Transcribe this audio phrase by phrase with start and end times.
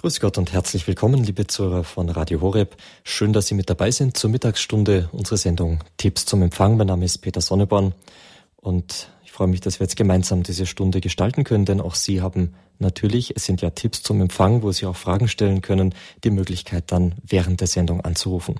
[0.00, 2.74] Grüß Gott und herzlich willkommen, liebe Zuhörer von Radio Horeb.
[3.04, 6.78] Schön, dass Sie mit dabei sind zur Mittagsstunde unserer Sendung Tipps zum Empfang.
[6.78, 7.92] Mein Name ist Peter Sonneborn
[8.56, 12.22] und ich freue mich, dass wir jetzt gemeinsam diese Stunde gestalten können, denn auch Sie
[12.22, 15.94] haben natürlich, es sind ja Tipps zum Empfang, wo Sie auch Fragen stellen können,
[16.24, 18.54] die Möglichkeit dann während der Sendung anzurufen.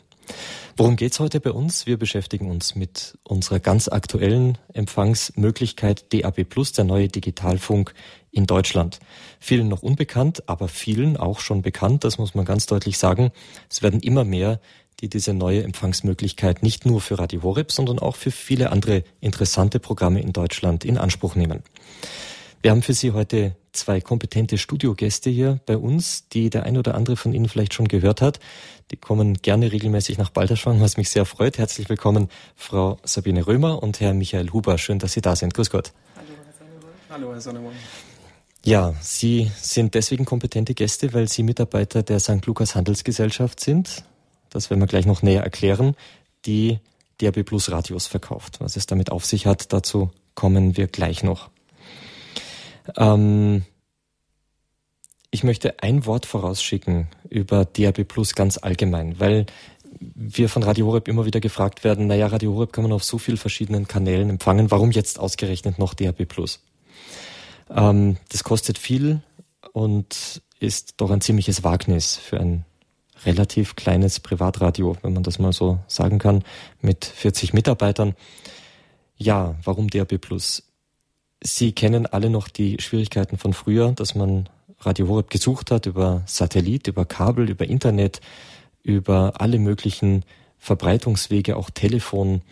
[0.77, 1.87] Worum geht's heute bei uns?
[1.87, 7.93] Wir beschäftigen uns mit unserer ganz aktuellen Empfangsmöglichkeit DAB Plus, der neue Digitalfunk
[8.31, 9.01] in Deutschland.
[9.41, 13.31] Vielen noch unbekannt, aber vielen auch schon bekannt, das muss man ganz deutlich sagen.
[13.69, 14.61] Es werden immer mehr,
[15.01, 19.81] die diese neue Empfangsmöglichkeit nicht nur für Radio Horeb, sondern auch für viele andere interessante
[19.81, 21.63] Programme in Deutschland in Anspruch nehmen.
[22.63, 26.95] Wir haben für Sie heute zwei kompetente Studiogäste hier bei uns, die der ein oder
[26.95, 28.39] andere von Ihnen vielleicht schon gehört hat.
[28.91, 31.59] Die kommen gerne regelmäßig nach Balderschwang, was mich sehr freut.
[31.59, 34.79] Herzlich willkommen, Frau Sabine Römer und Herr Michael Huber.
[34.79, 35.55] Schön, dass Sie da sind.
[35.55, 35.93] Grüß Gott.
[36.17, 36.95] Hallo, Herr Sonneborn.
[37.09, 37.75] Hallo, Herr Sonneborn.
[38.65, 42.45] Ja, Sie sind deswegen kompetente Gäste, weil Sie Mitarbeiter der St.
[42.47, 44.05] Lukas Handelsgesellschaft sind.
[44.51, 45.95] Das werden wir gleich noch näher erklären,
[46.45, 46.81] die
[47.21, 48.59] DRB Plus Radios verkauft.
[48.59, 51.49] Was es damit auf sich hat, dazu kommen wir gleich noch.
[52.97, 53.65] Ähm,
[55.31, 59.47] ich möchte ein Wort vorausschicken über DRB Plus ganz allgemein, weil
[60.01, 63.19] wir von Radio Horeb immer wieder gefragt werden, naja, Radio Horeb kann man auf so
[63.19, 66.61] vielen verschiedenen Kanälen empfangen, warum jetzt ausgerechnet noch DRB Plus?
[67.69, 69.23] Ähm, das kostet viel
[69.73, 72.65] und ist doch ein ziemliches Wagnis für ein
[73.25, 76.43] relativ kleines Privatradio, wenn man das mal so sagen kann,
[76.81, 78.15] mit 40 Mitarbeitern.
[79.17, 80.63] Ja, warum DRB Plus?
[81.43, 84.49] Sie kennen alle noch die Schwierigkeiten von früher, dass man
[84.81, 88.21] Radio Horeb gesucht hat über Satellit, über Kabel, über Internet,
[88.83, 90.25] über alle möglichen
[90.59, 92.43] Verbreitungswege, auch Telefon.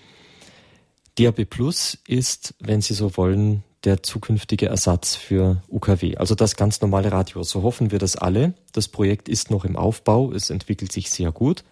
[1.19, 6.81] DAB Plus ist, wenn Sie so wollen, der zukünftige Ersatz für UKW, also das ganz
[6.81, 7.43] normale Radio.
[7.45, 8.55] So hoffen wir das alle.
[8.73, 11.65] Das Projekt ist noch im Aufbau, es entwickelt sich sehr gut.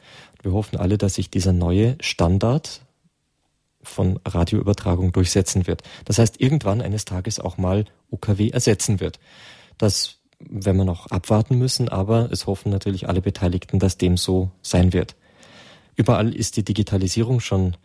[0.43, 2.83] Wir hoffen alle, dass sich dieser neue Standard
[3.83, 5.83] von Radioübertragung durchsetzen wird.
[6.05, 9.19] Das heißt, irgendwann eines Tages auch mal UKW ersetzen wird.
[9.79, 14.51] Das werden wir noch abwarten müssen, aber es hoffen natürlich alle Beteiligten, dass dem so
[14.63, 15.17] sein wird.
[15.95, 17.77] Überall ist die Digitalisierung schon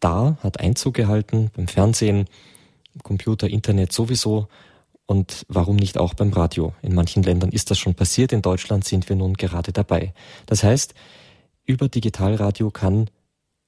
[0.00, 2.26] da, hat Einzug gehalten, beim Fernsehen,
[3.02, 4.48] Computer, Internet sowieso
[5.06, 6.72] und warum nicht auch beim Radio?
[6.80, 10.14] In manchen Ländern ist das schon passiert, in Deutschland sind wir nun gerade dabei.
[10.46, 10.94] Das heißt,
[11.64, 13.10] über Digitalradio kann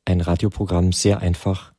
[0.05, 1.74] ein Radioprogramm sehr einfach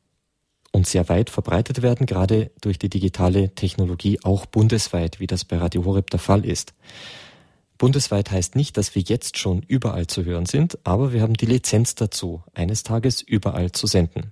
[0.75, 5.57] und sehr weit verbreitet werden, gerade durch die digitale Technologie auch bundesweit, wie das bei
[5.57, 6.73] Radio Horeb der Fall ist.
[7.77, 11.45] Bundesweit heißt nicht, dass wir jetzt schon überall zu hören sind, aber wir haben die
[11.45, 14.31] Lizenz dazu, eines Tages überall zu senden.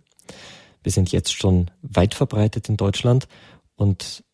[0.83, 3.29] Wir sind jetzt schon weit verbreitet in Deutschland
[3.77, 4.25] und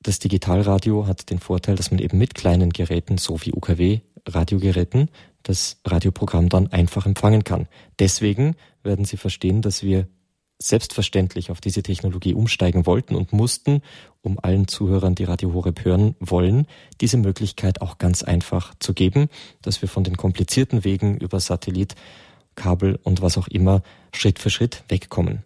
[0.00, 5.10] das Digitalradio hat den Vorteil, dass man eben mit kleinen Geräten, so wie UKW-Radiogeräten,
[5.42, 7.66] das Radioprogramm dann einfach empfangen kann.
[7.98, 8.54] Deswegen
[8.84, 10.06] werden Sie verstehen, dass wir
[10.58, 13.82] selbstverständlich auf diese Technologie umsteigen wollten und mussten,
[14.22, 16.66] um allen Zuhörern, die Radio Horeb hören wollen,
[17.00, 19.28] diese Möglichkeit auch ganz einfach zu geben,
[19.62, 21.94] dass wir von den komplizierten Wegen über Satellit,
[22.56, 23.82] Kabel und was auch immer
[24.12, 25.44] Schritt für Schritt wegkommen.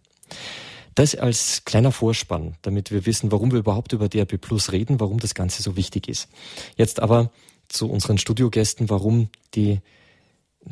[0.94, 5.20] Das als kleiner Vorspann, damit wir wissen, warum wir überhaupt über DRB Plus reden, warum
[5.20, 6.28] das Ganze so wichtig ist.
[6.76, 7.30] Jetzt aber
[7.68, 9.80] zu unseren Studiogästen, warum die,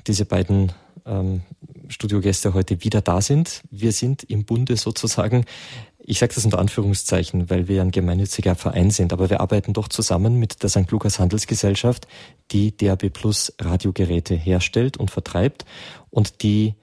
[0.06, 0.72] diese beiden
[1.06, 1.42] ähm,
[1.88, 3.62] Studiogäste heute wieder da sind.
[3.70, 5.44] Wir sind im Bunde sozusagen,
[5.98, 9.88] ich sage das unter Anführungszeichen, weil wir ein gemeinnütziger Verein sind, aber wir arbeiten doch
[9.88, 10.90] zusammen mit der St.
[10.90, 12.06] Lukas Handelsgesellschaft,
[12.50, 15.64] die DAB Plus Radiogeräte herstellt und vertreibt
[16.10, 16.74] und die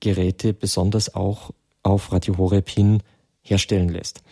[0.00, 1.50] Geräte besonders auch
[1.82, 3.02] auf Radio Horeb hin
[3.42, 4.22] herstellen lässt.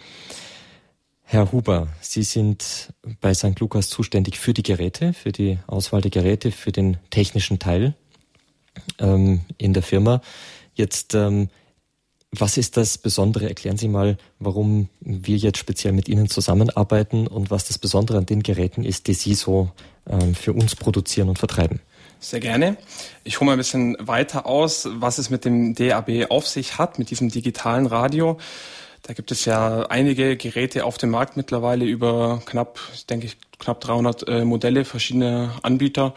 [1.22, 3.60] Herr Huber, Sie sind bei St.
[3.60, 7.94] Lukas zuständig für die Geräte, für die Auswahl der Geräte, für den technischen Teil
[8.98, 10.20] ähm, in der Firma.
[10.74, 11.48] Jetzt, ähm,
[12.30, 13.48] was ist das Besondere?
[13.48, 18.26] Erklären Sie mal, warum wir jetzt speziell mit Ihnen zusammenarbeiten und was das Besondere an
[18.26, 19.70] den Geräten ist, die Sie so
[20.08, 21.80] ähm, für uns produzieren und vertreiben.
[22.20, 22.76] Sehr gerne.
[23.24, 26.98] Ich hole mal ein bisschen weiter aus, was es mit dem DAB auf sich hat,
[26.98, 28.38] mit diesem digitalen Radio.
[29.02, 33.26] Da gibt es ja einige Geräte auf dem Markt mittlerweile über knapp, ich denke
[33.58, 36.14] knapp 300 äh, Modelle verschiedene Anbieter.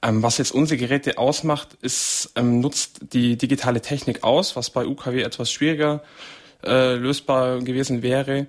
[0.00, 4.86] Ähm, was jetzt unsere Geräte ausmacht, ist, ähm, nutzt die digitale Technik aus, was bei
[4.86, 6.02] UKW etwas schwieriger
[6.64, 8.46] äh, lösbar gewesen wäre.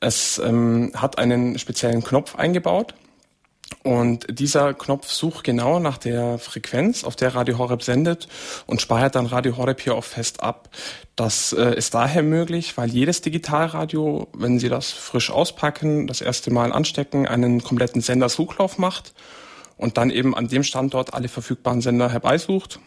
[0.00, 2.94] Es ähm, hat einen speziellen Knopf eingebaut
[3.82, 8.28] und dieser Knopf sucht genau nach der Frequenz, auf der Radio Horeb sendet
[8.66, 10.70] und speichert dann Radio Horeb hier auch fest ab.
[11.14, 16.52] Das äh, ist daher möglich, weil jedes Digitalradio, wenn Sie das frisch auspacken, das erste
[16.52, 19.14] Mal anstecken, einen kompletten Sendersuchlauf macht
[19.76, 22.80] und dann eben an dem Standort alle verfügbaren Sender herbeisucht.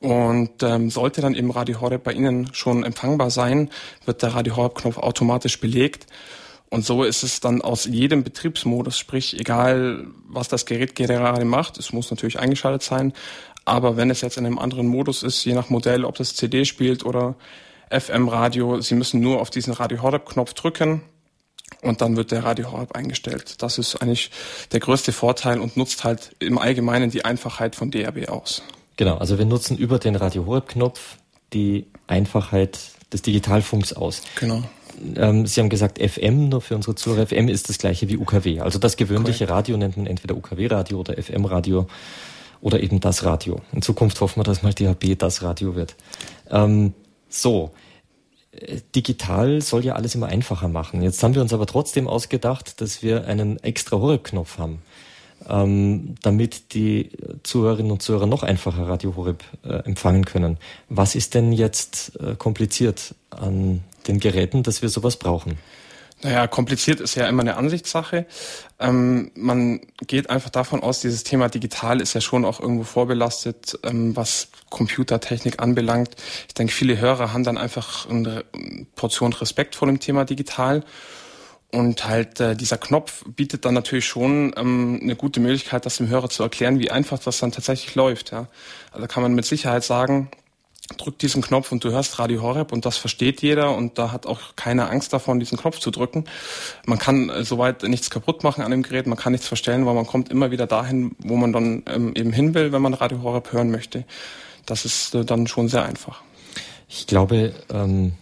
[0.00, 3.70] Und ähm, sollte dann eben Radio Horeb bei Ihnen schon empfangbar sein,
[4.04, 6.06] wird der Radio Horeb-Knopf automatisch belegt.
[6.70, 11.78] Und so ist es dann aus jedem Betriebsmodus, sprich egal was das Gerät gerade macht,
[11.78, 13.14] es muss natürlich eingeschaltet sein,
[13.64, 16.64] aber wenn es jetzt in einem anderen Modus ist, je nach Modell, ob das CD
[16.64, 17.36] spielt oder
[17.90, 21.02] FM-Radio, Sie müssen nur auf diesen Radio Horeb-Knopf drücken
[21.82, 23.62] und dann wird der Radio Horeb eingestellt.
[23.62, 24.30] Das ist eigentlich
[24.72, 28.62] der größte Vorteil und nutzt halt im Allgemeinen die Einfachheit von DRB aus.
[28.96, 31.16] Genau, also wir nutzen über den Radio Horeb-Knopf
[31.52, 32.78] die Einfachheit
[33.12, 34.22] des Digitalfunks aus.
[34.36, 34.62] Genau.
[35.16, 37.26] Ähm, Sie haben gesagt FM, nur für unsere Zuhörer.
[37.26, 38.60] FM ist das gleiche wie UKW.
[38.60, 39.68] Also das gewöhnliche Correct.
[39.68, 41.86] Radio nennt man entweder UKW-Radio oder FM-Radio
[42.60, 43.60] oder eben das Radio.
[43.72, 45.94] In Zukunft hoffen wir, dass mal DHB das Radio wird.
[46.50, 46.94] Ähm,
[47.28, 47.70] so,
[48.94, 51.02] digital soll ja alles immer einfacher machen.
[51.02, 54.82] Jetzt haben wir uns aber trotzdem ausgedacht, dass wir einen extra Horeb-Knopf haben,
[55.48, 57.10] ähm, damit die
[57.42, 60.58] Zuhörerinnen und Zuhörer noch einfacher Radio Horeb äh, empfangen können.
[60.88, 65.58] Was ist denn jetzt äh, kompliziert an den Geräten, dass wir sowas brauchen?
[66.22, 68.26] Naja, kompliziert ist ja immer eine Ansichtssache.
[68.80, 73.78] Ähm, man geht einfach davon aus, dieses Thema digital ist ja schon auch irgendwo vorbelastet,
[73.84, 76.16] ähm, was Computertechnik anbelangt.
[76.48, 78.44] Ich denke, viele Hörer haben dann einfach eine
[78.96, 80.82] Portion Respekt vor dem Thema digital.
[81.70, 86.08] Und halt äh, dieser Knopf bietet dann natürlich schon ähm, eine gute Möglichkeit, das dem
[86.08, 88.32] Hörer zu erklären, wie einfach das dann tatsächlich läuft.
[88.32, 88.48] Ja.
[88.90, 90.30] Also kann man mit Sicherheit sagen,
[90.96, 94.26] drück diesen Knopf und du hörst Radio Horeb und das versteht jeder und da hat
[94.26, 96.24] auch keiner Angst davon, diesen Knopf zu drücken.
[96.86, 99.94] Man kann äh, soweit nichts kaputt machen an dem Gerät, man kann nichts verstellen, weil
[99.94, 103.22] man kommt immer wieder dahin, wo man dann ähm, eben hin will, wenn man Radio
[103.22, 104.04] Horeb hören möchte.
[104.64, 106.22] Das ist äh, dann schon sehr einfach.
[106.88, 108.14] Ich glaube, ähm,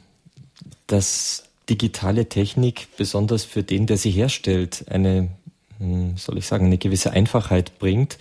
[0.89, 5.29] dass digitale Technik besonders für den, der sie herstellt, eine,
[5.79, 8.19] hm, soll ich sagen, eine gewisse Einfachheit bringt,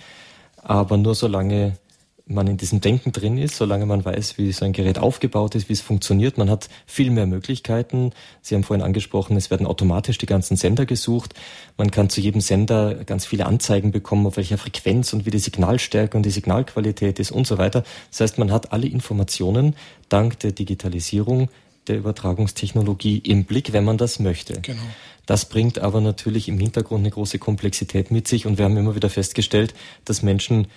[0.62, 1.78] aber nur solange
[2.27, 5.69] man in diesem Denken drin ist, solange man weiß, wie so ein Gerät aufgebaut ist,
[5.69, 6.39] wie es funktioniert.
[6.39, 8.13] Man hat viel mehr Möglichkeiten.
[8.42, 11.36] Sie haben vorhin angesprochen, es werden automatisch die ganzen Sender gesucht.
[11.77, 15.39] Man kann zu jedem Sender ganz viele Anzeigen bekommen, auf welcher Frequenz und wie die
[15.39, 17.83] Signalstärke und die Signalqualität ist und so weiter.
[18.10, 19.75] Das heißt, man hat alle Informationen
[20.10, 21.50] dank der Digitalisierung
[21.88, 24.60] der Übertragungstechnologie im Blick, wenn man das möchte.
[24.62, 24.81] Genau.
[25.25, 28.95] Das bringt aber natürlich im Hintergrund eine große Komplexität mit sich und wir haben immer
[28.95, 29.74] wieder festgestellt,
[30.06, 30.68] dass Menschen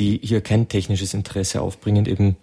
[0.00, 2.36] die hier kein technisches Interesse aufbringen, eben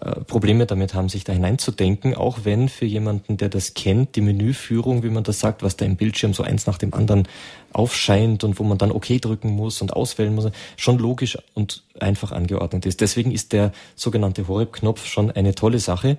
[0.00, 4.20] äh, Probleme damit haben, sich da hineinzudenken, auch wenn für jemanden, der das kennt, die
[4.20, 7.26] Menüführung, wie man das sagt, was da im Bildschirm so eins nach dem anderen
[7.72, 12.30] aufscheint und wo man dann OK drücken muss und auswählen muss, schon logisch und einfach
[12.30, 13.00] angeordnet ist.
[13.00, 16.18] Deswegen ist der sogenannte Horeb-Knopf schon eine tolle Sache.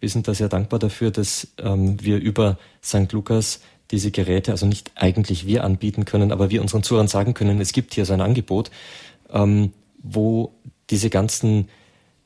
[0.00, 3.12] Wir sind da sehr dankbar dafür, dass ähm, wir über St.
[3.12, 7.60] Lukas diese Geräte, also nicht eigentlich wir anbieten können, aber wir unseren Zuhörern sagen können,
[7.60, 8.70] es gibt hier so ein Angebot.
[9.30, 9.72] Ähm,
[10.02, 10.54] wo
[10.90, 11.68] diese ganzen,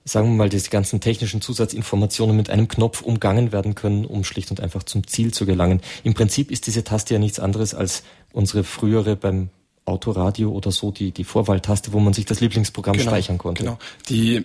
[0.05, 4.51] sagen wir mal, diese ganzen technischen Zusatzinformationen mit einem Knopf umgangen werden können, um schlicht
[4.51, 5.81] und einfach zum Ziel zu gelangen.
[6.05, 8.03] Im Prinzip ist diese Taste ja nichts anderes als
[8.33, 9.51] unsere frühere beim
[9.85, 13.65] Autoradio oder so, die, die Vorwahltaste, wo man sich das Lieblingsprogramm genau, speichern konnte.
[13.65, 13.79] Genau.
[14.09, 14.45] Die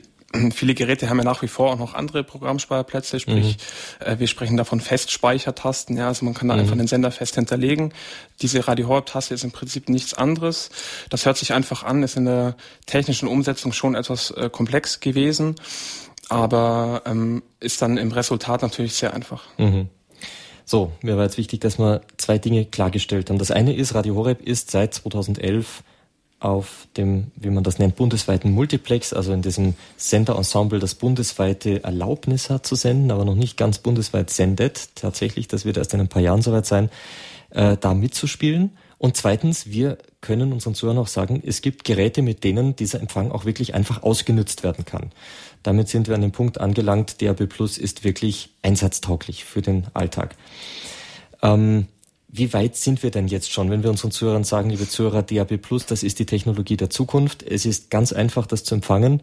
[0.53, 3.57] Viele Geräte haben ja nach wie vor auch noch andere Programmspeicherplätze, sprich,
[3.99, 4.05] mhm.
[4.05, 6.61] äh, wir sprechen davon Festspeichertasten, ja, also man kann da mhm.
[6.61, 7.93] einfach den Sender fest hinterlegen.
[8.41, 10.69] Diese Radio Horeb-Taste ist im Prinzip nichts anderes.
[11.09, 15.55] Das hört sich einfach an, ist in der technischen Umsetzung schon etwas äh, komplex gewesen,
[16.27, 19.43] aber ähm, ist dann im Resultat natürlich sehr einfach.
[19.57, 19.87] Mhm.
[20.65, 23.39] So, mir war jetzt wichtig, dass wir zwei Dinge klargestellt haben.
[23.39, 25.83] Das eine ist, Radio Horeb ist seit 2011
[26.39, 32.49] auf dem, wie man das nennt, bundesweiten Multiplex, also in diesem Senderensemble, das bundesweite Erlaubnis
[32.49, 34.95] hat zu senden, aber noch nicht ganz bundesweit sendet.
[34.95, 36.89] Tatsächlich, das wird erst in ein paar Jahren soweit sein,
[37.49, 38.77] äh, da mitzuspielen.
[38.99, 43.31] Und zweitens, wir können unseren Zuhörern auch sagen, es gibt Geräte, mit denen dieser Empfang
[43.31, 45.11] auch wirklich einfach ausgenutzt werden kann.
[45.63, 50.35] Damit sind wir an dem Punkt angelangt, DAB Plus ist wirklich einsatztauglich für den Alltag.
[51.41, 51.87] Ähm,
[52.37, 55.57] wie weit sind wir denn jetzt schon, wenn wir unseren Zuhörern sagen, liebe Zuhörer, DAB
[55.57, 57.43] Plus, das ist die Technologie der Zukunft.
[57.43, 59.21] Es ist ganz einfach, das zu empfangen.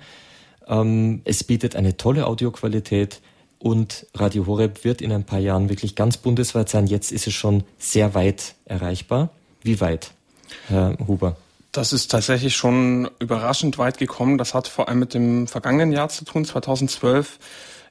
[0.67, 3.21] Ähm, es bietet eine tolle Audioqualität
[3.59, 6.87] und Radio Horeb wird in ein paar Jahren wirklich ganz bundesweit sein.
[6.87, 9.31] Jetzt ist es schon sehr weit erreichbar.
[9.63, 10.11] Wie weit,
[10.69, 11.37] Herr Huber?
[11.73, 14.39] Das ist tatsächlich schon überraschend weit gekommen.
[14.39, 17.39] Das hat vor allem mit dem vergangenen Jahr zu tun, 2012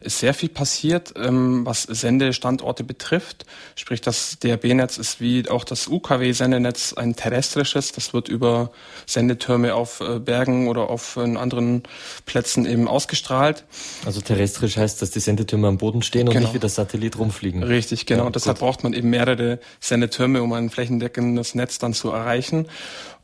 [0.04, 3.46] ist sehr viel passiert, ähm, was Sendestandorte betrifft.
[3.76, 7.92] Sprich, das DRB-Netz ist wie auch das UKW-Sendenetz ein terrestrisches.
[7.92, 8.72] Das wird über
[9.06, 11.84] Sendetürme auf äh, Bergen oder auf äh, anderen
[12.26, 13.64] Plätzen eben ausgestrahlt.
[14.06, 16.48] Also terrestrisch heißt, dass die Sendetürme am Boden stehen und genau.
[16.48, 17.64] nicht wie das Satellit rumfliegen.
[17.64, 18.26] Richtig, genau.
[18.26, 22.68] Ja, Deshalb braucht man eben mehrere Sendetürme, um ein flächendeckendes Netz dann zu erreichen.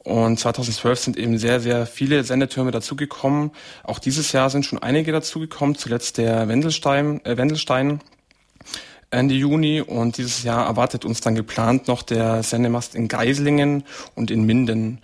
[0.03, 3.51] Und 2012 sind eben sehr, sehr viele Sendetürme dazugekommen.
[3.84, 8.00] Auch dieses Jahr sind schon einige dazugekommen, zuletzt der Wendelstein, äh, Wendelstein
[9.12, 9.82] Ende Juni.
[9.82, 13.84] Und dieses Jahr erwartet uns dann geplant noch der Sendemast in Geislingen
[14.15, 15.01] und in Minden.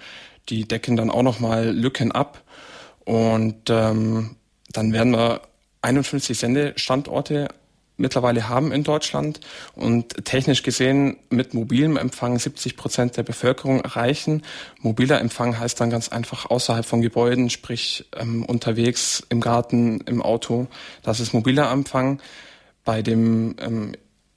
[0.50, 2.44] Die decken dann auch nochmal Lücken ab.
[3.04, 4.38] Und ähm,
[4.72, 5.42] dann werden wir
[5.82, 7.50] 51 Sendestandorte
[7.98, 9.40] mittlerweile haben in Deutschland
[9.76, 14.44] und technisch gesehen mit mobilem Empfang 70 Prozent der Bevölkerung erreichen.
[14.82, 20.22] Mobiler Empfang heißt dann ganz einfach außerhalb von Gebäuden, sprich ähm, unterwegs, im Garten, im
[20.22, 20.68] Auto.
[21.04, 22.22] Das ist mobiler Empfang.
[22.84, 23.94] Bei dem ähm,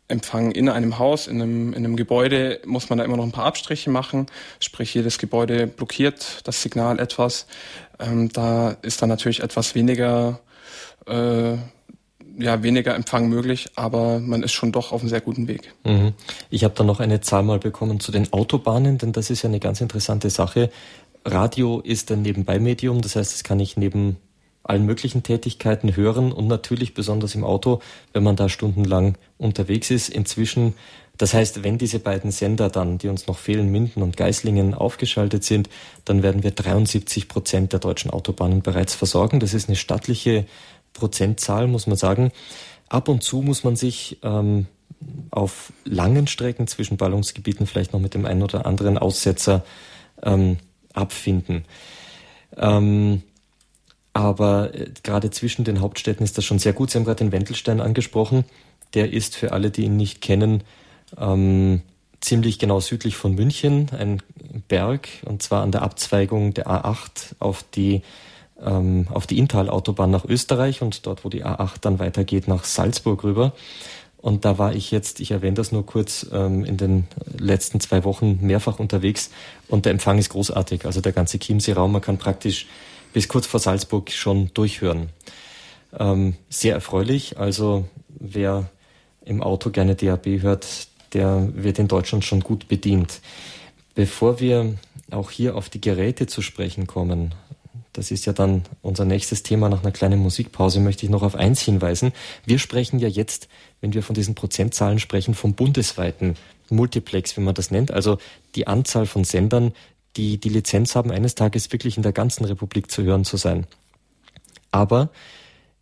[0.09, 3.33] Empfang in einem Haus, in einem, in einem Gebäude muss man da immer noch ein
[3.33, 4.27] paar Abstriche machen.
[4.59, 7.47] Sprich, jedes Gebäude blockiert das Signal etwas.
[7.99, 10.41] Ähm, da ist dann natürlich etwas weniger
[11.07, 11.57] äh,
[12.39, 15.75] ja, weniger Empfang möglich, aber man ist schon doch auf einem sehr guten Weg.
[15.85, 16.15] Mhm.
[16.51, 19.49] Ich habe da noch eine Zahl mal bekommen zu den Autobahnen, denn das ist ja
[19.49, 20.71] eine ganz interessante Sache.
[21.25, 24.17] Radio ist ein Nebenbei-Medium, das heißt, es kann ich neben
[24.63, 27.81] allen möglichen Tätigkeiten hören und natürlich besonders im Auto,
[28.13, 30.11] wenn man da stundenlang unterwegs ist.
[30.11, 30.75] Inzwischen,
[31.17, 35.43] das heißt, wenn diese beiden Sender dann, die uns noch fehlen, Minden und Geislingen, aufgeschaltet
[35.43, 35.71] sind,
[36.05, 39.41] dann werden wir 73 Prozent der deutschen Autobahnen bereits versorgen.
[39.41, 40.45] Das ist eine stattliche
[40.99, 42.33] Prozentzahl, muss man sagen.
[42.89, 44.67] Ab und zu muss man sich ähm,
[45.31, 49.65] auf langen Strecken zwischen Ballungsgebieten vielleicht noch mit dem einen oder anderen Aussetzer
[50.23, 50.59] ähm,
[50.95, 51.65] abfinden.
[52.57, 53.23] Ähm,
[54.13, 56.91] aber äh, gerade zwischen den Hauptstädten ist das schon sehr gut.
[56.91, 58.45] Sie haben gerade den Wendelstein angesprochen.
[58.95, 60.65] Der ist für alle, die ihn nicht kennen,
[61.19, 61.83] ähm,
[62.21, 64.23] ziemlich genau südlich von München, ein
[64.67, 68.03] Berg, und zwar an der Abzweigung der A8 auf die
[68.65, 73.25] ähm, auf die Inntal-Autobahn nach Österreich und dort, wo die A8 dann weitergeht, nach Salzburg
[73.25, 73.53] rüber.
[74.21, 77.07] Und da war ich jetzt, ich erwähne das nur kurz, ähm, in den
[77.39, 79.31] letzten zwei Wochen mehrfach unterwegs
[79.69, 80.87] und der Empfang ist großartig.
[80.87, 82.67] Also der ganze Chiemsee-Raum, man kann praktisch
[83.13, 85.11] bis kurz vor Salzburg schon durchhören.
[85.97, 87.39] Ähm, sehr erfreulich.
[87.39, 88.69] Also wer
[89.25, 93.21] im Auto gerne DAB hört, der wird in Deutschland schon gut bedient.
[93.95, 94.75] Bevor wir
[95.11, 97.35] auch hier auf die Geräte zu sprechen kommen,
[97.99, 101.35] das ist ja dann unser nächstes Thema nach einer kleinen Musikpause, möchte ich noch auf
[101.35, 102.13] eins hinweisen.
[102.47, 103.49] Wir sprechen ja jetzt,
[103.81, 106.37] wenn wir von diesen Prozentzahlen sprechen, vom bundesweiten
[106.71, 108.19] Multiplex, wie man das nennt, also
[108.55, 109.73] die Anzahl von Sendern,
[110.17, 113.67] die die Lizenz haben, eines Tages wirklich in der ganzen Republik zu hören zu sein.
[114.71, 115.11] Aber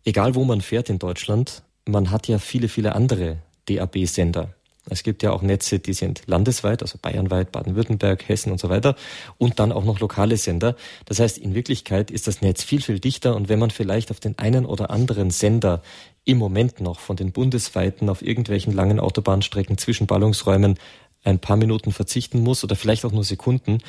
[0.03, 3.37] egal wo man fährt in Deutschland, man hat ja viele, viele andere
[3.69, 4.55] DAB-Sender.
[4.89, 8.95] Es gibt ja auch Netze, die sind landesweit, also bayernweit, Baden-Württemberg, Hessen und so weiter.
[9.37, 10.75] Und dann auch noch lokale Sender.
[11.05, 13.35] Das heißt, in Wirklichkeit ist das Netz viel, viel dichter.
[13.35, 15.81] Und wenn man vielleicht auf den einen oder anderen Sender
[16.25, 20.77] im Moment noch von den bundesweiten auf irgendwelchen langen Autobahnstrecken zwischen Ballungsräumen
[21.23, 23.79] ein paar Minuten verzichten muss oder vielleicht auch nur Sekunden,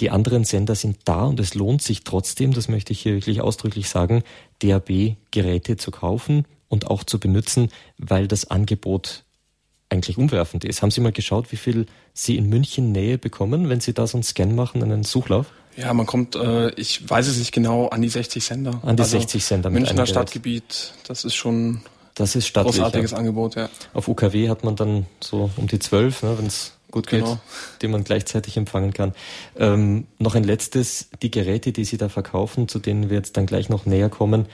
[0.00, 3.40] die anderen Sender sind da und es lohnt sich trotzdem, das möchte ich hier wirklich
[3.40, 4.22] ausdrücklich sagen,
[4.60, 9.24] DAB-Geräte zu kaufen und auch zu benutzen, weil das Angebot
[9.92, 10.82] eigentlich umwerfend ist.
[10.82, 14.16] Haben Sie mal geschaut, wie viel Sie in München Nähe bekommen, wenn Sie da so
[14.16, 15.46] einen Scan machen, einen Suchlauf?
[15.76, 18.80] Ja, man kommt, äh, ich weiß es nicht genau, an die 60 Sender.
[18.82, 19.70] An die also 60 Sender.
[19.70, 21.82] Mit Münchner Stadtgebiet, das ist schon
[22.14, 23.16] das ist stattlich, großartiges ja.
[23.16, 23.70] Angebot, ja.
[23.94, 27.38] Auf UKW hat man dann so um die 12, ne, wenn es gut geht, genau.
[27.80, 29.14] die man gleichzeitig empfangen kann.
[29.56, 33.46] Ähm, noch ein letztes, die Geräte, die Sie da verkaufen, zu denen wir jetzt dann
[33.46, 34.46] gleich noch näher kommen,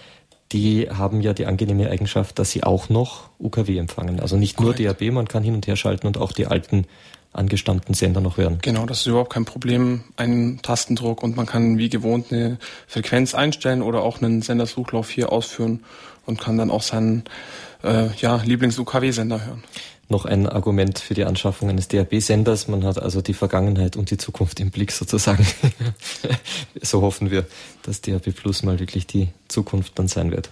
[0.53, 4.21] die haben ja die angenehme Eigenschaft, dass sie auch noch UKW empfangen.
[4.21, 4.81] Also nicht Correct.
[4.81, 6.87] nur DAB, man kann hin und her schalten und auch die alten
[7.33, 8.59] angestammten Sender noch hören.
[8.63, 10.05] Genau, das ist überhaupt kein Problem.
[10.17, 15.31] Ein Tastendruck und man kann wie gewohnt eine Frequenz einstellen oder auch einen Sendersuchlauf hier
[15.31, 15.85] ausführen
[16.25, 17.25] und kann dann auch seinen
[17.85, 19.63] äh, ja, Lieblings-UKW-Sender hören
[20.09, 22.69] noch ein Argument für die Anschaffung eines DAB-Senders.
[22.69, 25.47] Man hat also die Vergangenheit und die Zukunft im Blick sozusagen.
[26.83, 27.47] so hoffen wir,
[27.83, 30.51] dass DAB Plus mal wirklich die Zukunft dann sein wird.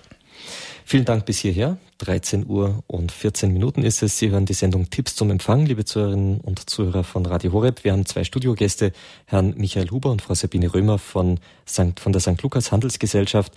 [0.88, 1.78] Vielen Dank bis hierher.
[1.98, 4.18] 13 Uhr und 14 Minuten ist es.
[4.18, 7.82] Sie hören die Sendung Tipps zum Empfang, liebe Zuhörerinnen und Zuhörer von Radio Horeb.
[7.82, 8.92] Wir haben zwei Studiogäste,
[9.25, 12.40] Herrn Michael Huber und Frau Sabine Römer von, St., von der St.
[12.40, 13.52] Lukas Handelsgesellschaft,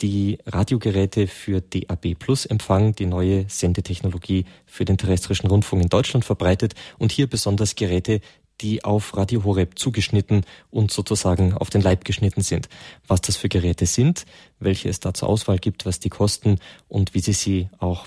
[0.00, 6.24] die Radiogeräte für DAB Plus Empfang, die neue Sendetechnologie für den terrestrischen Rundfunk in Deutschland
[6.24, 8.20] verbreitet und hier besonders Geräte,
[8.60, 12.68] die auf Radio Horeb zugeschnitten und sozusagen auf den Leib geschnitten sind.
[13.06, 14.24] Was das für Geräte sind,
[14.60, 16.58] welche es da zur Auswahl gibt, was die kosten
[16.88, 18.06] und wie Sie sie auch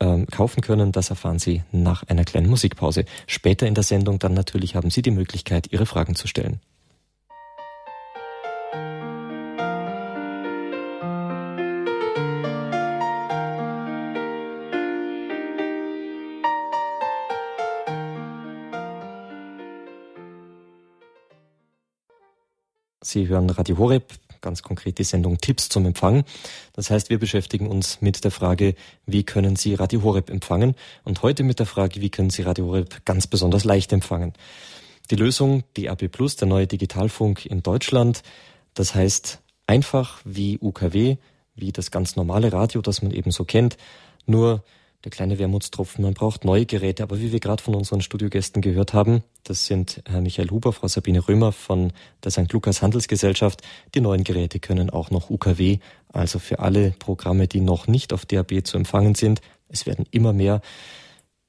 [0.00, 3.04] ähm, kaufen können, das erfahren Sie nach einer kleinen Musikpause.
[3.26, 6.60] Später in der Sendung dann natürlich haben Sie die Möglichkeit, Ihre Fragen zu stellen.
[23.04, 26.24] Sie hören Radio Horeb, ganz konkret die Sendung Tipps zum Empfang.
[26.72, 28.74] Das heißt, wir beschäftigen uns mit der Frage,
[29.06, 30.74] wie können Sie Radio Horeb empfangen?
[31.04, 34.32] Und heute mit der Frage, wie können Sie Radio Horeb ganz besonders leicht empfangen?
[35.10, 38.22] Die Lösung DAB Plus, der neue Digitalfunk in Deutschland.
[38.72, 41.16] Das heißt, einfach wie UKW,
[41.56, 43.76] wie das ganz normale Radio, das man eben so kennt.
[44.26, 44.64] Nur
[45.04, 47.02] der kleine Wermutstropfen, man braucht neue Geräte.
[47.02, 50.88] Aber wie wir gerade von unseren Studiogästen gehört haben, das sind Herr Michael Huber, Frau
[50.88, 51.92] Sabine Römer von
[52.24, 52.50] der St.
[52.52, 53.60] Lukas Handelsgesellschaft.
[53.94, 55.78] Die neuen Geräte können auch noch UKW,
[56.10, 59.42] also für alle Programme, die noch nicht auf DAB zu empfangen sind.
[59.68, 60.62] Es werden immer mehr.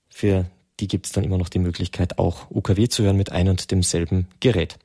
[0.09, 0.45] Für
[0.81, 3.71] die gibt es dann immer noch die Möglichkeit, auch UKW zu hören mit ein und
[3.71, 4.77] demselben Gerät.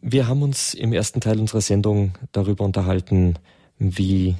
[0.00, 3.38] Wir haben uns im ersten Teil unserer Sendung darüber unterhalten,
[3.78, 4.34] wie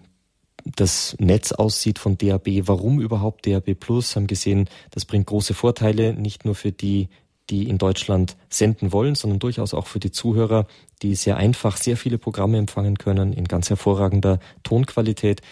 [0.65, 6.15] das Netz aussieht von DAB, warum überhaupt DAB Plus, haben gesehen, das bringt große Vorteile,
[6.15, 7.09] nicht nur für die,
[7.51, 10.67] die in Deutschland senden wollen, sondern durchaus auch für die Zuhörer,
[11.03, 15.43] die sehr einfach sehr viele Programme empfangen können in ganz hervorragender Tonqualität.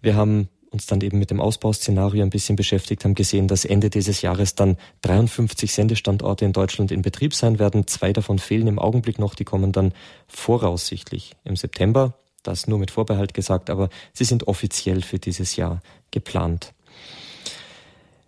[0.00, 3.90] Wir haben uns dann eben mit dem Ausbauszenario ein bisschen beschäftigt, haben gesehen, dass Ende
[3.90, 7.86] dieses Jahres dann 53 Sendestandorte in Deutschland in Betrieb sein werden.
[7.86, 9.92] Zwei davon fehlen im Augenblick noch, die kommen dann
[10.28, 15.82] voraussichtlich im September das nur mit Vorbehalt gesagt, aber sie sind offiziell für dieses Jahr
[16.10, 16.72] geplant.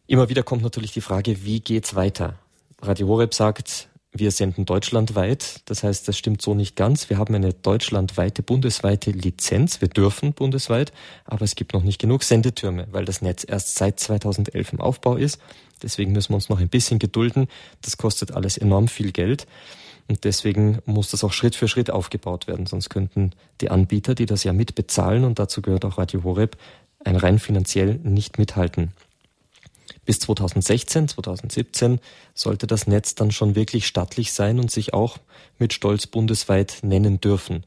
[0.07, 2.39] Immer wieder kommt natürlich die Frage, wie geht's weiter?
[2.81, 5.63] Radio Horeb sagt, wir senden deutschlandweit.
[5.65, 7.11] Das heißt, das stimmt so nicht ganz.
[7.11, 9.81] Wir haben eine deutschlandweite, bundesweite Lizenz.
[9.81, 10.93] Wir dürfen bundesweit,
[11.25, 15.17] aber es gibt noch nicht genug Sendetürme, weil das Netz erst seit 2011 im Aufbau
[15.17, 15.41] ist.
[15.83, 17.49] Deswegen müssen wir uns noch ein bisschen gedulden.
[17.83, 19.49] Das kostet alles enorm viel Geld.
[20.09, 22.67] Und deswegen muss das auch Schritt für Schritt aufgebaut werden.
[22.67, 26.57] Sonst könnten die Anbieter, die das ja mitbezahlen, und dazu gehört auch Radio Horeb,
[27.05, 28.93] ein rein finanziell nicht mithalten.
[30.05, 32.01] Bis 2016, 2017
[32.35, 35.19] sollte das Netz dann schon wirklich stattlich sein und sich auch
[35.59, 37.65] mit Stolz bundesweit nennen dürfen.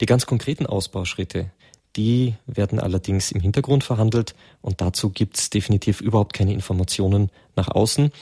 [0.00, 1.50] Die ganz konkreten Ausbauschritte,
[1.96, 7.68] die werden allerdings im Hintergrund verhandelt und dazu gibt es definitiv überhaupt keine Informationen nach
[7.68, 8.12] außen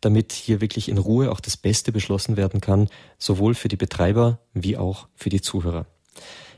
[0.00, 4.38] damit hier wirklich in Ruhe auch das Beste beschlossen werden kann, sowohl für die Betreiber
[4.54, 5.86] wie auch für die Zuhörer.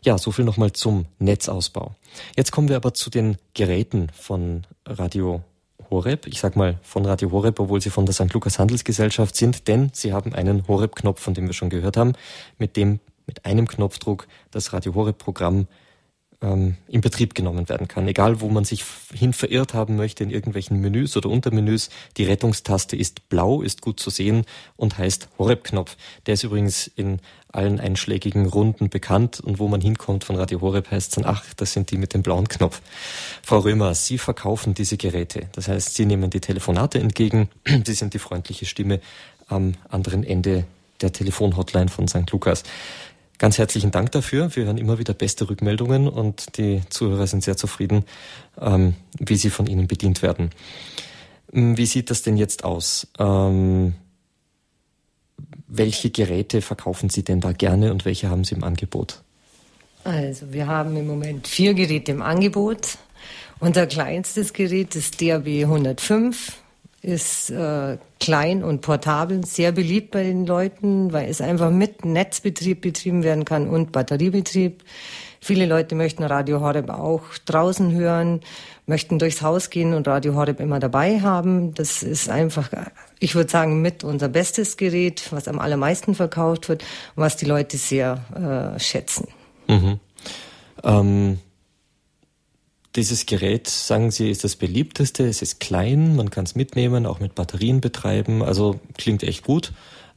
[0.04, 1.94] Ja, so viel nochmal zum Netzausbau.
[2.36, 5.42] Jetzt kommen wir aber zu den Geräten von Radio
[5.90, 6.26] Horeb.
[6.26, 8.32] Ich sag mal von Radio Horeb, obwohl sie von der St.
[8.32, 12.14] Lukas Handelsgesellschaft sind, denn sie haben einen Horeb-Knopf, von dem wir schon gehört haben,
[12.58, 15.68] mit dem mit einem Knopfdruck das Radio Horeb-Programm
[16.42, 18.08] ähm, in Betrieb genommen werden kann.
[18.08, 22.96] Egal, wo man sich hin verirrt haben möchte in irgendwelchen Menüs oder Untermenüs, die Rettungstaste
[22.96, 24.44] ist blau, ist gut zu sehen
[24.76, 25.96] und heißt Horeb-Knopf.
[26.26, 27.20] Der ist übrigens in
[27.52, 31.44] allen einschlägigen Runden bekannt und wo man hinkommt von Radio Horeb heißt es dann, ach,
[31.54, 32.80] das sind die mit dem blauen Knopf.
[33.42, 35.48] Frau Römer, Sie verkaufen diese Geräte.
[35.52, 37.48] Das heißt, Sie nehmen die Telefonate entgegen,
[37.84, 39.00] Sie sind die freundliche Stimme
[39.48, 40.64] am anderen Ende
[41.02, 42.30] der Telefonhotline von St.
[42.30, 42.62] Lukas.
[43.42, 44.54] Ganz herzlichen Dank dafür.
[44.54, 48.04] Wir hören immer wieder beste Rückmeldungen und die Zuhörer sind sehr zufrieden,
[48.60, 50.50] ähm, wie sie von Ihnen bedient werden.
[51.52, 53.08] Hm, wie sieht das denn jetzt aus?
[53.18, 53.94] Ähm,
[55.66, 59.22] welche Geräte verkaufen Sie denn da gerne und welche haben Sie im Angebot?
[60.04, 62.96] Also wir haben im Moment vier Geräte im Angebot.
[63.58, 66.61] Unser kleinstes Gerät ist DAB 105
[67.02, 72.80] ist äh, klein und portabel, sehr beliebt bei den Leuten, weil es einfach mit Netzbetrieb
[72.80, 74.84] betrieben werden kann und Batteriebetrieb.
[75.40, 78.40] Viele Leute möchten Radio Horeb auch draußen hören,
[78.86, 81.74] möchten durchs Haus gehen und Radio Horeb immer dabei haben.
[81.74, 82.70] Das ist einfach,
[83.18, 86.84] ich würde sagen, mit unser bestes Gerät, was am allermeisten verkauft wird
[87.16, 89.26] was die Leute sehr äh, schätzen.
[89.66, 89.98] Mhm.
[90.84, 91.38] Ähm
[92.96, 95.26] dieses Gerät, sagen Sie, ist das beliebteste.
[95.26, 98.42] Es ist klein, man kann es mitnehmen, auch mit Batterien betreiben.
[98.42, 99.72] Also klingt echt gut.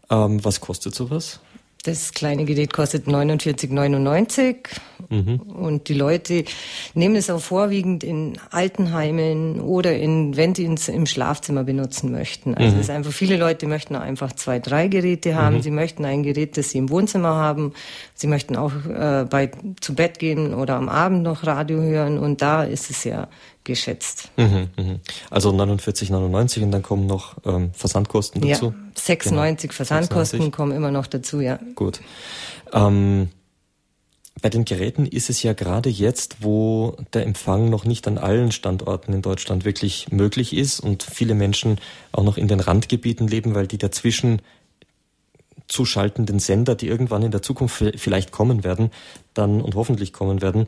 [0.09, 1.39] Ähm, was kostet sowas?
[1.85, 4.55] Das kleine Gerät kostet 49,99
[5.09, 5.39] mhm.
[5.39, 6.43] und die Leute
[6.95, 12.55] nehmen es auch vorwiegend in Altenheimen oder in, wenn sie es im Schlafzimmer benutzen möchten.
[12.55, 12.79] Also mhm.
[12.79, 15.57] es ist einfach, viele Leute möchten einfach zwei, drei Geräte haben.
[15.57, 15.61] Mhm.
[15.61, 17.73] Sie möchten ein Gerät, das sie im Wohnzimmer haben.
[18.15, 22.41] Sie möchten auch äh, bei, zu Bett gehen oder am Abend noch Radio hören und
[22.41, 23.27] da ist es ja
[23.65, 24.29] geschätzt.
[24.37, 24.99] Mhm, mhm.
[25.29, 28.67] Also 49,99 und dann kommen noch ähm, Versandkosten dazu?
[28.67, 29.75] Ja, 96 genau.
[29.75, 30.51] Versandkosten 96.
[30.51, 31.59] kommen immer noch dazu, ja.
[31.75, 31.99] Gut.
[32.71, 33.29] Ähm,
[34.41, 38.51] bei den Geräten ist es ja gerade jetzt, wo der Empfang noch nicht an allen
[38.51, 41.79] Standorten in Deutschland wirklich möglich ist und viele Menschen
[42.11, 44.41] auch noch in den Randgebieten leben, weil die dazwischen
[45.67, 48.91] zuschaltenden Sender, die irgendwann in der Zukunft vielleicht kommen werden,
[49.33, 50.67] dann und hoffentlich kommen werden,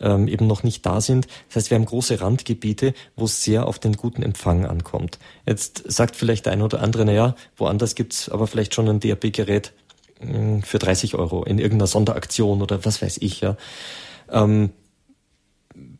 [0.00, 1.26] ähm, eben noch nicht da sind.
[1.48, 5.18] Das heißt, wir haben große Randgebiete, wo es sehr auf den guten Empfang ankommt.
[5.46, 9.72] Jetzt sagt vielleicht der eine oder andere, naja, woanders gibt's aber vielleicht schon ein DAB-Gerät,
[10.20, 13.56] hm, für 30 Euro in irgendeiner Sonderaktion oder was weiß ich, ja.
[14.30, 14.70] Ähm,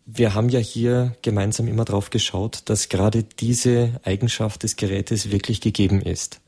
[0.06, 5.60] wir haben ja hier gemeinsam immer drauf geschaut, dass gerade diese Eigenschaft des Gerätes wirklich
[5.60, 6.40] gegeben ist.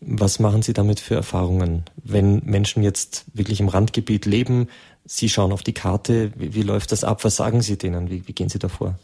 [0.00, 1.84] Was machen Sie damit für Erfahrungen?
[1.96, 4.68] Wenn Menschen jetzt wirklich im Randgebiet leben,
[5.04, 7.24] Sie schauen auf die Karte, wie, wie läuft das ab?
[7.24, 8.10] Was sagen Sie denen?
[8.10, 8.96] Wie, wie gehen Sie davor?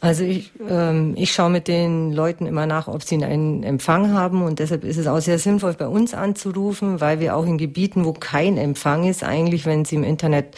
[0.00, 4.42] Also ich, ähm, ich schaue mit den Leuten immer nach, ob sie einen Empfang haben
[4.42, 8.04] und deshalb ist es auch sehr sinnvoll, bei uns anzurufen, weil wir auch in Gebieten,
[8.04, 10.56] wo kein Empfang ist, eigentlich, wenn sie im Internet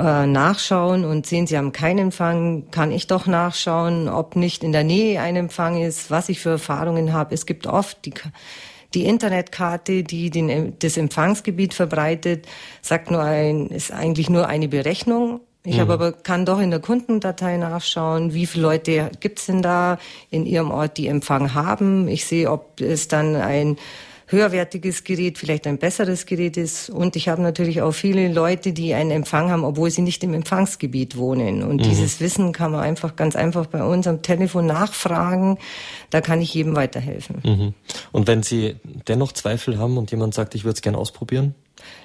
[0.00, 4.72] äh, nachschauen und sehen, sie haben keinen Empfang, kann ich doch nachschauen, ob nicht in
[4.72, 7.34] der Nähe ein Empfang ist, was ich für Erfahrungen habe.
[7.34, 8.14] Es gibt oft die
[8.94, 12.46] die Internetkarte, die den, das Empfangsgebiet verbreitet,
[12.82, 15.40] sagt nur ein, ist eigentlich nur eine Berechnung.
[15.62, 15.80] Ich mhm.
[15.80, 19.98] habe aber kann doch in der Kundendatei nachschauen, wie viele Leute gibt's denn da
[20.30, 22.08] in Ihrem Ort, die Empfang haben.
[22.08, 23.76] Ich sehe, ob es dann ein
[24.30, 26.88] höherwertiges Gerät vielleicht ein besseres Gerät ist.
[26.88, 30.34] Und ich habe natürlich auch viele Leute, die einen Empfang haben, obwohl sie nicht im
[30.34, 31.62] Empfangsgebiet wohnen.
[31.62, 31.82] Und mhm.
[31.82, 35.58] dieses Wissen kann man einfach ganz einfach bei uns am Telefon nachfragen.
[36.10, 37.42] Da kann ich jedem weiterhelfen.
[37.44, 37.74] Mhm.
[38.12, 38.76] Und wenn Sie
[39.08, 41.54] dennoch Zweifel haben und jemand sagt, ich würde es gerne ausprobieren?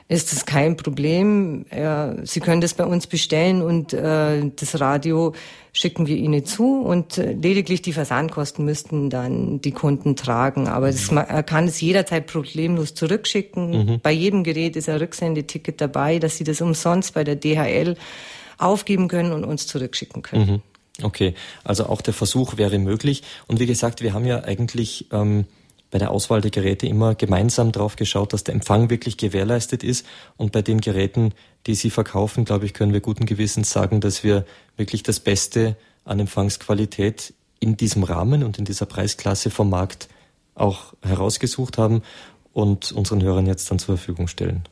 [0.08, 1.66] Ist es kein Problem.
[1.70, 5.34] Äh, Sie können das bei uns bestellen und äh, das Radio
[5.74, 10.68] schicken wir Ihnen zu und äh, lediglich die Versandkosten müssten dann die Kunden tragen.
[10.68, 13.70] Aber das, er kann es jederzeit problemlos zurückschicken.
[13.70, 14.00] Mhm.
[14.02, 17.96] Bei jedem Gerät ist ein Rücksendeticket dabei, dass Sie das umsonst bei der DHL
[18.58, 20.52] aufgeben können und uns zurückschicken können.
[20.52, 20.62] Mhm.
[21.04, 21.34] Okay,
[21.64, 23.24] also auch der Versuch wäre möglich.
[23.48, 25.46] Und wie gesagt, wir haben ja eigentlich ähm,
[25.96, 30.06] bei der Auswahl der Geräte immer gemeinsam drauf geschaut, dass der Empfang wirklich gewährleistet ist.
[30.36, 31.32] Und bei den Geräten,
[31.68, 34.44] die Sie verkaufen, glaube ich, können wir guten Gewissens sagen, dass wir
[34.76, 40.10] wirklich das Beste an Empfangsqualität in diesem Rahmen und in dieser Preisklasse vom Markt
[40.54, 42.02] auch herausgesucht haben
[42.52, 44.64] und unseren Hörern jetzt dann zur Verfügung stellen.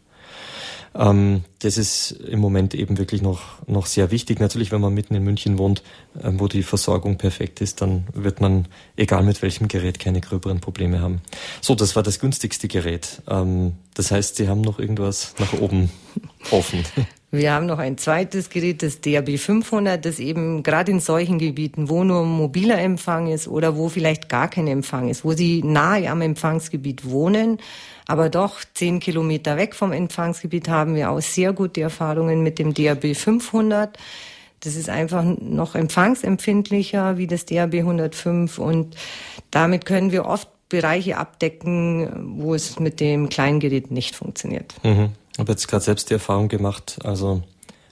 [0.96, 4.40] Ähm, das ist im Moment eben wirklich noch, noch sehr wichtig.
[4.40, 5.82] Natürlich, wenn man mitten in München wohnt,
[6.22, 10.60] äh, wo die Versorgung perfekt ist, dann wird man, egal mit welchem Gerät, keine gröberen
[10.60, 11.22] Probleme haben.
[11.62, 13.22] So, das war das günstigste Gerät.
[13.28, 15.90] Ähm, das heißt, Sie haben noch irgendwas nach oben
[16.52, 16.84] offen.
[17.34, 21.90] Wir haben noch ein zweites Gerät, das DAB 500, das eben gerade in solchen Gebieten,
[21.90, 26.12] wo nur mobiler Empfang ist oder wo vielleicht gar kein Empfang ist, wo Sie nahe
[26.12, 27.58] am Empfangsgebiet wohnen,
[28.08, 32.74] aber doch zehn Kilometer weg vom Empfangsgebiet haben wir auch sehr gute Erfahrungen mit dem
[32.74, 33.98] DAB 500.
[34.62, 38.96] Das ist einfach noch empfangsempfindlicher wie das DAB 105 und
[39.52, 44.74] damit können wir oft Bereiche abdecken, wo es mit dem kleinen Gerät nicht funktioniert.
[44.84, 45.10] Mhm.
[45.34, 47.44] Ich habe jetzt gerade selbst die Erfahrung gemacht, also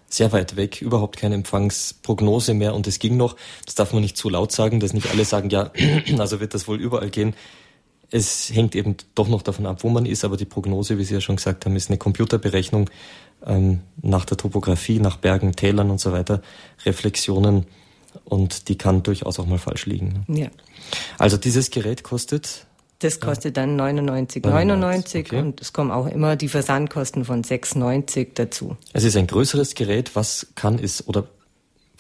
[0.10, 3.36] sehr weit weg, überhaupt keine Empfangsprognose mehr und es ging noch.
[3.66, 5.72] Das darf man nicht zu laut sagen, dass nicht alle sagen, ja,
[6.18, 7.34] also wird das wohl überall gehen.
[8.12, 11.14] Es hängt eben doch noch davon ab, wo man ist, aber die Prognose, wie Sie
[11.14, 12.90] ja schon gesagt haben, ist eine Computerberechnung
[13.46, 16.42] ähm, nach der Topografie, nach Bergen, Tälern und so weiter,
[16.86, 17.66] Reflexionen
[18.26, 20.26] und die kann durchaus auch mal falsch liegen.
[20.28, 20.50] Ja.
[21.18, 22.68] Also dieses Gerät kostet
[23.02, 25.40] das kostet dann 99,99 99, okay.
[25.40, 28.78] und es kommen auch immer die Versandkosten von 6,90 dazu.
[28.94, 30.16] Es ist ein größeres Gerät.
[30.16, 31.28] Was kann es oder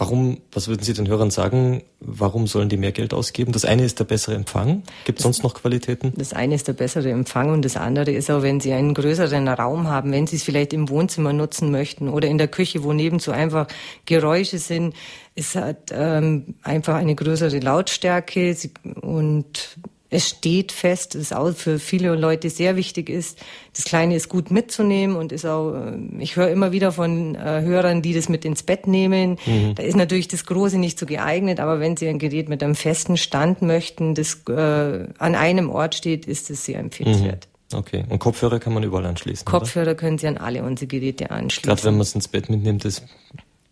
[0.01, 3.51] warum, was würden Sie den Hörern sagen, warum sollen die mehr Geld ausgeben?
[3.51, 4.81] Das eine ist der bessere Empfang.
[5.05, 6.11] Gibt es sonst noch Qualitäten?
[6.17, 9.47] Das eine ist der bessere Empfang und das andere ist auch, wenn Sie einen größeren
[9.47, 12.93] Raum haben, wenn Sie es vielleicht im Wohnzimmer nutzen möchten oder in der Küche, wo
[12.93, 13.67] nebenzu einfach
[14.07, 14.95] Geräusche sind.
[15.35, 18.57] Es hat ähm, einfach eine größere Lautstärke
[19.01, 19.77] und
[20.13, 23.39] es steht fest, das auch für viele Leute sehr wichtig ist.
[23.73, 27.61] Das Kleine ist gut mitzunehmen und ist auch, äh, ich höre immer wieder von äh,
[27.61, 29.37] Hörern, die das mit ins Bett nehmen.
[29.45, 29.75] Mhm.
[29.75, 32.75] Da ist natürlich das Große nicht so geeignet, aber wenn Sie ein Gerät mit einem
[32.75, 37.47] festen Stand möchten, das äh, an einem Ort steht, ist es sehr empfehlenswert.
[37.71, 37.79] Mhm.
[37.79, 38.03] Okay.
[38.09, 39.45] Und Kopfhörer kann man überall anschließen.
[39.45, 39.95] Kopfhörer oder?
[39.95, 41.69] können Sie an alle unsere Geräte anschließen.
[41.69, 43.03] Gerade wenn man es ins Bett mitnimmt, ist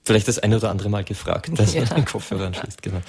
[0.06, 1.82] vielleicht das eine oder andere Mal gefragt, dass ja.
[1.82, 2.82] man den Kopfhörer anschließt.
[2.82, 3.02] Genau.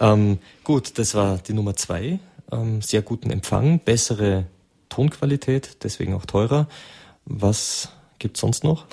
[0.00, 2.18] Ähm, gut, das war die Nummer zwei
[2.52, 4.46] ähm, sehr guten Empfang, bessere
[4.88, 6.68] Tonqualität, deswegen auch teurer.
[7.24, 8.86] Was gibt's sonst noch?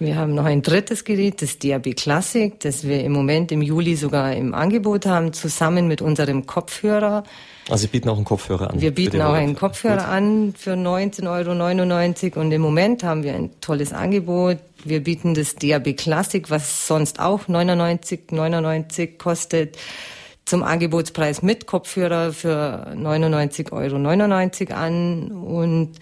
[0.00, 3.94] Wir haben noch ein drittes Gerät, das DAB Classic, das wir im Moment im Juli
[3.94, 7.22] sogar im Angebot haben, zusammen mit unserem Kopfhörer.
[7.68, 8.80] Also Sie bieten auch einen Kopfhörer an?
[8.80, 10.08] Wir bieten auch einen Kopfhörer Gut.
[10.08, 14.58] an für 19,99 Euro und im Moment haben wir ein tolles Angebot.
[14.84, 19.78] Wir bieten das DAB Classic, was sonst auch 99,99 ,99 kostet
[20.44, 25.98] zum Angebotspreis mit Kopfhörer für 99,99 Euro an und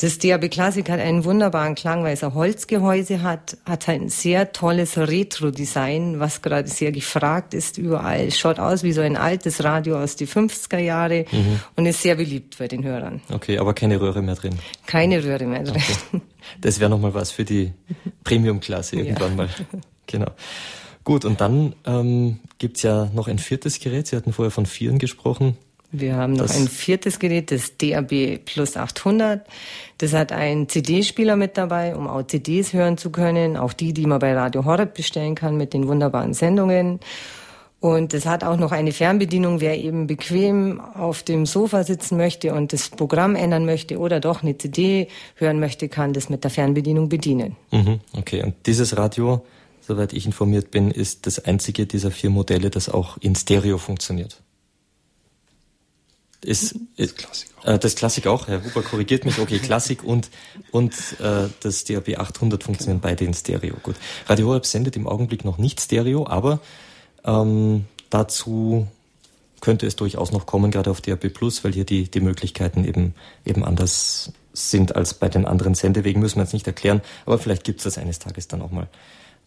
[0.00, 4.52] Das DAB Classic hat einen wunderbaren Klang, weil es ein Holzgehäuse hat, hat ein sehr
[4.52, 8.28] tolles Retro-Design, was gerade sehr gefragt ist überall.
[8.28, 11.60] Es schaut aus wie so ein altes Radio aus die 50er Jahre mhm.
[11.76, 13.20] und ist sehr beliebt bei den Hörern.
[13.30, 14.58] Okay, aber keine Röhre mehr drin.
[14.86, 15.82] Keine Röhre mehr drin.
[16.12, 16.22] Okay.
[16.62, 17.72] Das wäre nochmal was für die
[18.24, 19.36] Premium-Klasse irgendwann ja.
[19.36, 19.48] mal.
[20.06, 20.30] Genau.
[21.10, 24.06] Gut, und dann ähm, gibt ja noch ein viertes Gerät.
[24.06, 25.56] Sie hatten vorher von Vieren gesprochen.
[25.90, 29.44] Wir haben noch das ein viertes Gerät, das DAB Plus 800.
[29.98, 34.06] Das hat einen CD-Spieler mit dabei, um auch CDs hören zu können, auch die, die
[34.06, 37.00] man bei Radio Horeb bestellen kann mit den wunderbaren Sendungen.
[37.80, 42.54] Und es hat auch noch eine Fernbedienung, wer eben bequem auf dem Sofa sitzen möchte
[42.54, 46.52] und das Programm ändern möchte oder doch eine CD hören möchte, kann das mit der
[46.52, 47.56] Fernbedienung bedienen.
[47.72, 49.42] Mhm, okay, und dieses Radio,
[49.90, 54.40] soweit ich informiert bin, ist das einzige dieser vier Modelle, das auch in Stereo funktioniert.
[56.42, 57.64] Ist, ist Klassik auch.
[57.66, 59.40] Äh, das Klassik auch, Herr Huber korrigiert mich.
[59.40, 60.30] Okay, Klassik und,
[60.70, 63.74] und äh, das DAB 800 funktionieren beide in Stereo.
[63.82, 63.96] Gut.
[64.28, 66.60] Radio Horeb sendet im Augenblick noch nicht Stereo, aber
[67.24, 68.86] ähm, dazu
[69.60, 73.14] könnte es durchaus noch kommen, gerade auf DAB Plus, weil hier die, die Möglichkeiten eben,
[73.44, 77.64] eben anders sind als bei den anderen Sendewegen, müssen wir jetzt nicht erklären, aber vielleicht
[77.64, 78.88] gibt es das eines Tages dann auch mal,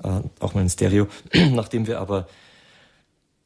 [0.04, 1.08] äh, auch mal in Stereo.
[1.52, 2.28] Nachdem wir aber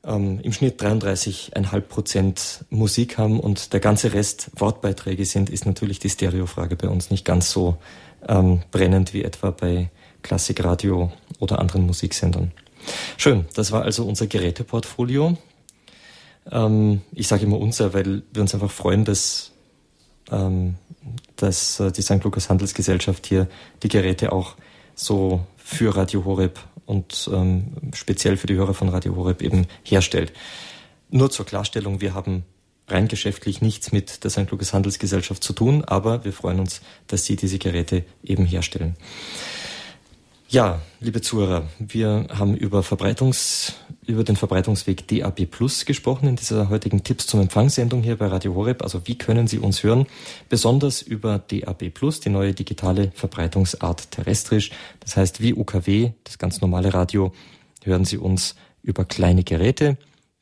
[0.03, 5.99] ähm, im Schnitt 33,5 Prozent Musik haben und der ganze Rest Wortbeiträge sind, ist natürlich
[5.99, 7.77] die Stereofrage bei uns nicht ganz so
[8.27, 9.89] ähm, brennend wie etwa bei
[10.23, 12.51] Klassikradio oder anderen Musiksendern.
[13.17, 15.37] Schön, das war also unser Geräteportfolio.
[16.51, 19.51] Ähm, ich sage immer unser, weil wir uns einfach freuen, dass,
[20.31, 20.75] ähm,
[21.35, 22.23] dass äh, die St.
[22.23, 23.47] Lukas Handelsgesellschaft hier
[23.83, 24.55] die Geräte auch
[24.95, 30.31] so für Radio Horeb und ähm, speziell für die Hörer von Radio Horeb eben herstellt.
[31.09, 32.45] Nur zur Klarstellung, wir haben
[32.87, 34.49] rein geschäftlich nichts mit der St.
[34.49, 38.95] Lukas Handelsgesellschaft zu tun, aber wir freuen uns, dass Sie diese Geräte eben herstellen.
[40.49, 43.73] Ja, liebe Zuhörer, wir haben über Verbreitungs,
[44.05, 48.55] über den Verbreitungsweg DAB Plus gesprochen in dieser heutigen Tipps zum Empfangssendung hier bei Radio
[48.55, 48.81] Horeb.
[48.81, 50.07] Also wie können Sie uns hören?
[50.47, 54.71] Besonders über DAB Plus, die neue digitale Verbreitungsart terrestrisch.
[55.01, 57.33] Das heißt, wie UKW, das ganz normale Radio,
[57.83, 59.97] hören Sie uns über kleine Geräte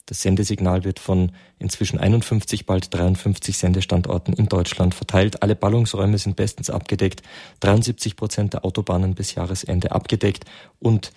[0.06, 5.41] das Sendesignal wird von inzwischen 51, bald 53 Sendestandorten in Deutschland verteilt.
[5.41, 7.24] Alle Ballungsräume sind bestens abgedeckt.
[7.62, 10.46] 73 Prozent der Autobahnen bis Jahresende abgedeckt
[10.80, 11.12] und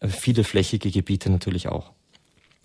[0.00, 1.92] äh, viele flächige Gebiete natürlich auch.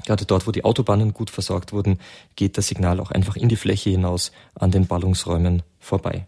[0.06, 2.00] Gerade dort, wo die Autobahnen gut versorgt wurden,
[2.36, 6.26] geht das Signal auch einfach in die Fläche hinaus an den Ballungsräumen vorbei.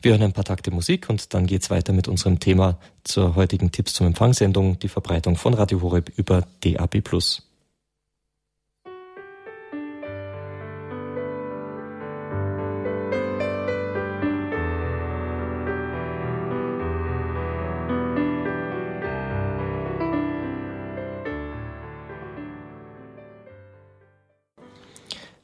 [0.00, 3.72] Wir hören ein paar Takte Musik und dann geht's weiter mit unserem Thema zur heutigen
[3.72, 7.02] Tipps zum Empfangssendung, die Verbreitung von Radio Horeb über DAB+.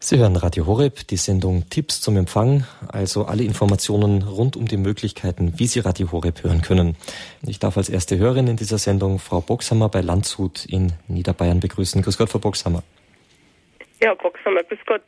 [0.04, 4.76] Sie hören Radio Horeb, die Sendung Tipps zum Empfang, also alle Informationen rund um die
[4.76, 6.96] Möglichkeiten, wie Sie Radio Horeb hören können.
[7.46, 12.02] Ich darf als erste Hörerin in dieser Sendung Frau Boxhammer bei Landshut in Niederbayern begrüßen.
[12.02, 12.82] Grüß Gott, Frau Boxhammer.
[14.02, 15.02] Ja, Boxhammer, grüß Gott.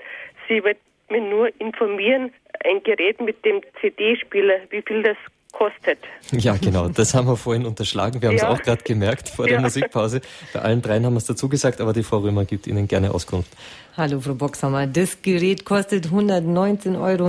[0.46, 0.78] Sie wird
[1.08, 5.16] mich nur informieren, ein Gerät mit dem CD-Spieler, wie viel das
[5.54, 5.98] kostet.
[6.32, 6.88] Ja, genau.
[6.88, 8.20] Das haben wir vorhin unterschlagen.
[8.20, 8.50] Wir haben ja.
[8.52, 9.60] es auch gerade gemerkt vor der ja.
[9.60, 10.20] Musikpause.
[10.52, 13.12] Bei allen dreien haben wir es dazu gesagt, aber die Frau Römer gibt Ihnen gerne
[13.12, 13.50] Auskunft.
[13.96, 14.86] Hallo, Frau Boxhammer.
[14.86, 17.28] Das Gerät kostet 119,99 Euro.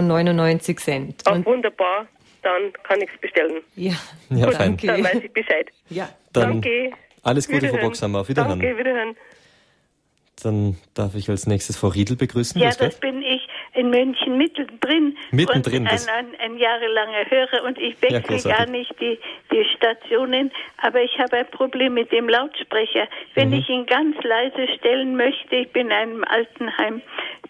[1.26, 2.08] Ach, wunderbar.
[2.42, 3.62] Dann kann ich es bestellen.
[3.76, 3.94] Ja,
[4.30, 4.88] ja Gut, danke.
[4.88, 5.68] Dann weiß ich Bescheid.
[5.90, 6.10] Ja.
[6.34, 6.92] Dann danke.
[7.24, 8.20] Alles Gute, Frau Boxhammer.
[8.22, 8.60] Auf Wiederhören.
[8.60, 9.16] Danke, Wiederhören.
[10.44, 12.60] Dann darf ich als nächstes Frau Riedel begrüßen.
[12.62, 13.45] Ja, das bin ich
[13.76, 15.18] in München mittendrin.
[15.32, 15.84] Mittendrin.
[15.84, 19.20] Und ein, ein, ein jahrelanger Hörer und ich wechsle ja, gar nicht die,
[19.52, 23.08] die Stationen, aber ich habe ein Problem mit dem Lautsprecher.
[23.34, 23.56] Wenn mhm.
[23.56, 27.02] ich ihn ganz leise stellen möchte, ich bin in einem Altenheim,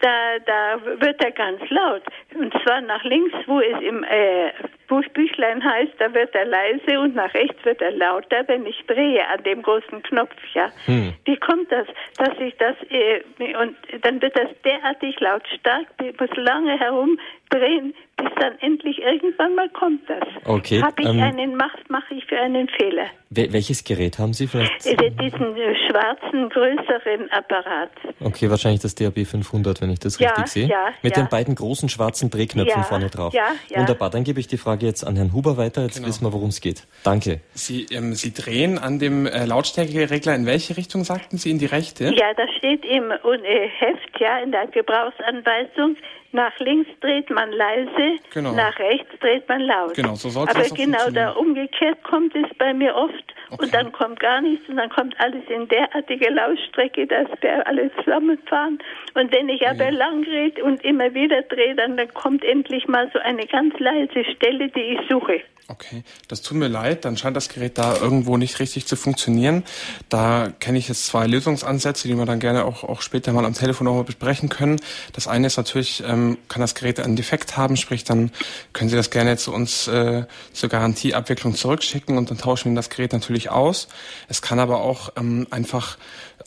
[0.01, 2.03] da, da wird er ganz laut.
[2.33, 4.51] Und zwar nach links, wo es im äh,
[4.88, 9.28] Büchlein heißt, da wird er leise und nach rechts wird er lauter, wenn ich drehe
[9.28, 10.69] an dem großen Knopf, ja.
[10.86, 11.13] Hm.
[11.26, 13.21] Wie kommt das, dass ich das, äh,
[13.56, 17.93] und dann wird das derartig lautstark, ich muss lange herumdrehen,
[18.25, 20.23] bis dann endlich irgendwann mal kommt das.
[20.45, 20.81] Okay.
[20.81, 23.07] Habe ich ähm, einen, mache mach ich für einen Fehler.
[23.29, 24.85] Welches Gerät haben Sie vielleicht?
[24.85, 27.91] Äh, diesen äh, schwarzen, größeren Apparat.
[28.19, 30.67] Okay, wahrscheinlich das DAB 500, wenn ich das ja, richtig sehe.
[30.67, 31.23] Ja, Mit ja.
[31.23, 33.33] den beiden großen schwarzen Drehknöpfen ja, vorne drauf.
[33.33, 33.79] Ja, ja.
[33.79, 35.83] Wunderbar, dann gebe ich die Frage jetzt an Herrn Huber weiter.
[35.83, 36.07] Jetzt genau.
[36.07, 36.88] wissen wir, worum es geht.
[37.03, 37.41] Danke.
[37.53, 41.51] Sie, ähm, Sie drehen an dem äh, Lautstärkeregler in welche Richtung, sagten Sie?
[41.51, 42.05] In die rechte?
[42.15, 45.97] Ja, das steht im äh, Heft, ja, in der Gebrauchsanweisung
[46.31, 48.53] nach links dreht man leise, genau.
[48.53, 49.93] nach rechts dreht man laut.
[49.93, 53.63] Genau, so sollte Aber genau da umgekehrt kommt es bei mir oft okay.
[53.63, 57.89] und dann kommt gar nichts und dann kommt alles in derartige Lautstrecke, dass wir alle
[58.03, 58.79] zusammenfahren.
[59.13, 59.91] Und wenn ich aber ja.
[59.91, 64.25] lang rede und immer wieder drehe, dann, dann kommt endlich mal so eine ganz leise
[64.35, 65.41] Stelle, die ich suche.
[65.67, 69.63] Okay, das tut mir leid, dann scheint das Gerät da irgendwo nicht richtig zu funktionieren.
[70.09, 73.55] Da kenne ich jetzt zwei Lösungsansätze, die wir dann gerne auch, auch später mal am
[73.55, 74.79] Telefon nochmal besprechen können.
[75.13, 78.31] Das eine ist natürlich, ähm, kann das Gerät einen Defekt haben, sprich dann
[78.73, 82.89] können Sie das gerne zu uns äh, zur Garantieabwicklung zurückschicken und dann tauschen wir das
[82.89, 83.88] Gerät natürlich aus.
[84.27, 85.97] Es kann aber auch ähm, einfach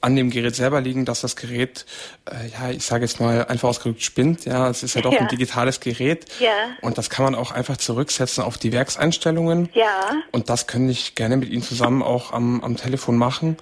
[0.01, 1.85] an dem Gerät selber liegen, dass das Gerät,
[2.31, 4.45] äh, ja, ich sage jetzt mal einfach ausgedrückt spinnt.
[4.45, 5.21] Ja, es ist ja doch ja.
[5.21, 6.27] ein digitales Gerät.
[6.39, 6.53] Ja.
[6.83, 9.69] Und das kann man auch einfach zurücksetzen auf die Werkseinstellungen.
[9.75, 10.13] Ja.
[10.31, 13.57] Und das könnte ich gerne mit Ihnen zusammen auch am, am Telefon machen.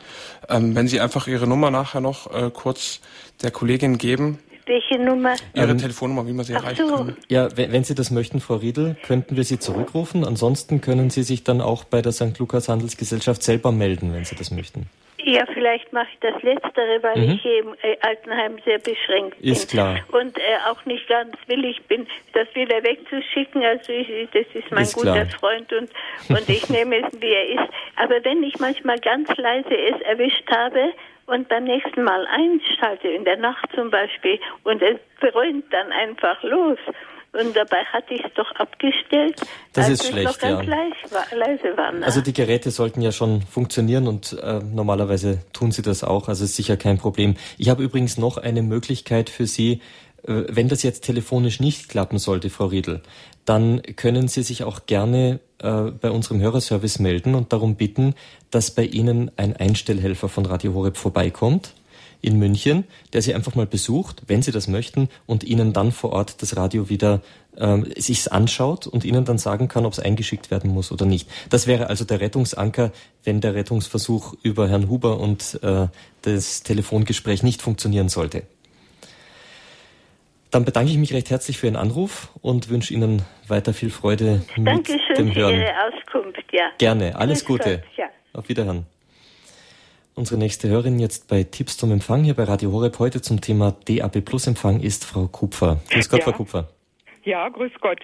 [0.48, 3.00] Ähm, wenn Sie einfach Ihre Nummer nachher noch äh, kurz
[3.42, 4.38] der Kollegin geben.
[4.66, 5.36] Welche Nummer?
[5.54, 6.96] Ihre ähm, Telefonnummer, wie man sie erreichen so.
[6.96, 7.16] kann.
[7.28, 10.24] Ja, wenn, wenn, Sie das möchten, Frau Riedel, könnten wir Sie zurückrufen.
[10.24, 12.38] Ansonsten können Sie sich dann auch bei der St.
[12.38, 14.90] Lukas Handelsgesellschaft selber melden, wenn Sie das möchten.
[15.18, 17.32] Ja, vielleicht mache ich das Letztere, weil mhm.
[17.32, 19.52] ich hier im äh, Altenheim sehr beschränkt bin.
[19.52, 19.98] Ist klar.
[20.12, 23.64] Und äh, auch nicht ganz willig bin, das wieder wegzuschicken.
[23.64, 25.26] Also ich, das ist mein ist guter klar.
[25.40, 25.90] Freund und,
[26.28, 27.72] und ich nehme es, wie er ist.
[27.96, 30.92] Aber wenn ich manchmal ganz leise es erwischt habe
[31.26, 36.42] und beim nächsten Mal einschalte, in der Nacht zum Beispiel, und es dröhnt dann einfach
[36.42, 36.78] los,
[37.32, 39.40] und dabei hatte ich es doch abgestellt.
[39.72, 40.60] Das ist schlecht, ja.
[40.62, 42.06] leise war, ne?
[42.06, 46.28] Also die Geräte sollten ja schon funktionieren und äh, normalerweise tun sie das auch.
[46.28, 47.36] Also ist sicher kein Problem.
[47.58, 49.82] Ich habe übrigens noch eine Möglichkeit für Sie,
[50.26, 53.02] wenn das jetzt telefonisch nicht klappen sollte, Frau Riedel,
[53.44, 58.14] dann können Sie sich auch gerne äh, bei unserem Hörerservice melden und darum bitten,
[58.50, 61.74] dass bei Ihnen ein Einstellhelfer von Radio Horeb vorbeikommt
[62.20, 66.12] in München, der Sie einfach mal besucht, wenn Sie das möchten, und Ihnen dann vor
[66.12, 67.22] Ort das Radio wieder
[67.56, 71.28] ähm, sich anschaut und Ihnen dann sagen kann, ob es eingeschickt werden muss oder nicht.
[71.50, 72.90] Das wäre also der Rettungsanker,
[73.22, 75.86] wenn der Rettungsversuch über Herrn Huber und äh,
[76.22, 78.42] das Telefongespräch nicht funktionieren sollte.
[80.56, 84.40] Dann bedanke ich mich recht herzlich für Ihren Anruf und wünsche Ihnen weiter viel Freude
[84.56, 85.54] mit Dankeschön dem Hören.
[85.54, 86.44] für Ihre Auskunft.
[86.50, 86.70] Ja.
[86.78, 87.14] Gerne.
[87.14, 87.82] Alles Gute.
[87.98, 88.06] Ja.
[88.32, 88.86] Auf Wiederhören.
[90.14, 93.76] Unsere nächste Hörerin jetzt bei Tipps zum Empfang hier bei Radio Horeb heute zum Thema
[93.86, 95.82] DAB Plus Empfang ist Frau Kupfer.
[95.90, 96.24] Grüß Gott, ja.
[96.24, 96.68] Frau Kupfer.
[97.26, 97.98] Ja, grüß Gott.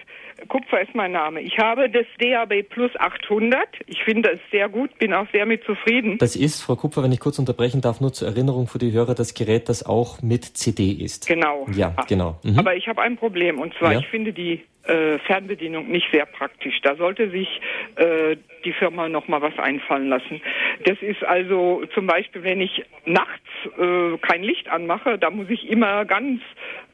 [0.49, 1.39] Kupfer ist mein Name.
[1.39, 3.61] Ich habe das DAB Plus 800.
[3.87, 6.17] Ich finde es sehr gut, bin auch sehr mit zufrieden.
[6.17, 9.15] Das ist, Frau Kupfer, wenn ich kurz unterbrechen darf, nur zur Erinnerung für die Hörer,
[9.15, 11.25] das Gerät, das auch mit CD ist.
[11.25, 11.65] Genau.
[11.73, 12.03] Ja, ah.
[12.05, 12.37] genau.
[12.43, 12.59] Mhm.
[12.59, 13.99] Aber ich habe ein Problem und zwar, ja.
[13.99, 16.81] ich finde die äh, Fernbedienung nicht sehr praktisch.
[16.81, 17.47] Da sollte sich
[17.95, 20.41] äh, die Firma noch mal was einfallen lassen.
[20.83, 23.47] Das ist also zum Beispiel, wenn ich nachts
[23.79, 26.41] äh, kein Licht anmache, da muss ich immer ganz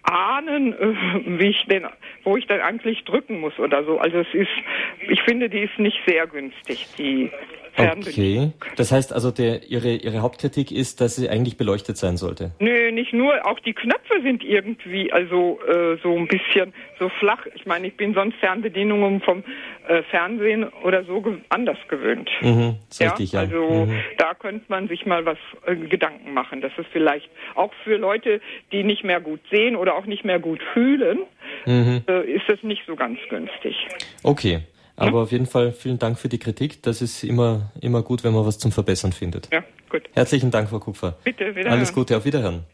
[0.03, 1.87] ahnen, äh, wie ich denn,
[2.23, 3.99] wo ich dann eigentlich drücken muss oder so.
[3.99, 4.51] Also es ist,
[5.07, 7.31] ich finde, die ist nicht sehr günstig, die
[7.77, 8.51] Okay.
[8.75, 12.51] Das heißt also, der, ihre, ihre Hauptkritik ist, dass sie eigentlich beleuchtet sein sollte.
[12.59, 13.45] Nö, nicht nur.
[13.45, 17.45] Auch die Knöpfe sind irgendwie also äh, so ein bisschen so flach.
[17.55, 19.43] Ich meine, ich bin sonst Fernbedienungen vom
[19.87, 22.29] äh, Fernsehen oder so ge anders gewöhnt.
[22.41, 23.09] Mhm, ja?
[23.09, 23.41] richtig, ja.
[23.41, 23.99] Also mhm.
[24.17, 26.61] da könnte man sich mal was äh, Gedanken machen.
[26.61, 30.39] Das ist vielleicht auch für Leute, die nicht mehr gut sehen oder auch nicht mehr
[30.39, 31.19] gut fühlen,
[31.65, 32.03] mhm.
[32.07, 33.75] Äh, ist das nicht so ganz günstig.
[34.23, 34.61] Okay.
[34.99, 36.83] Aber auf jeden Fall vielen Dank für die Kritik.
[36.83, 39.49] Das ist immer, immer gut, wenn man was zum Verbessern findet.
[39.51, 40.03] Ja, gut.
[40.13, 41.17] Herzlichen Dank, Frau Kupfer.
[41.23, 41.71] Bitte, wiederhören.
[41.71, 42.65] Alles Gute, auf Wiederhören.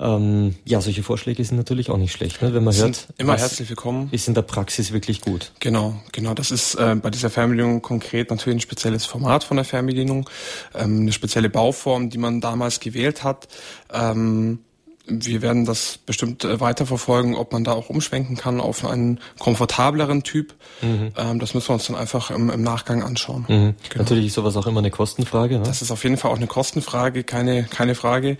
[0.00, 2.54] Ähm, ja, solche Vorschläge sind natürlich auch nicht schlecht, ne?
[2.54, 3.08] wenn man hört.
[3.18, 4.08] Immer herzlich willkommen.
[4.12, 5.52] Ist in der Praxis wirklich gut.
[5.58, 6.34] Genau, genau.
[6.34, 10.30] Das ist äh, bei dieser Fernbedienung konkret natürlich ein spezielles Format von der Fernbedienung,
[10.76, 13.48] ähm, eine spezielle Bauform, die man damals gewählt hat.
[13.92, 14.60] Ähm,
[15.08, 20.22] wir werden das bestimmt äh, weiterverfolgen, ob man da auch umschwenken kann auf einen komfortableren
[20.22, 20.54] Typ.
[20.82, 21.12] Mhm.
[21.16, 23.44] Ähm, das müssen wir uns dann einfach im, im Nachgang anschauen.
[23.48, 23.74] Mhm.
[23.88, 24.02] Genau.
[24.02, 25.58] Natürlich ist sowas auch immer eine Kostenfrage.
[25.58, 25.64] Ne?
[25.64, 28.36] Das ist auf jeden Fall auch eine Kostenfrage, keine, keine Frage.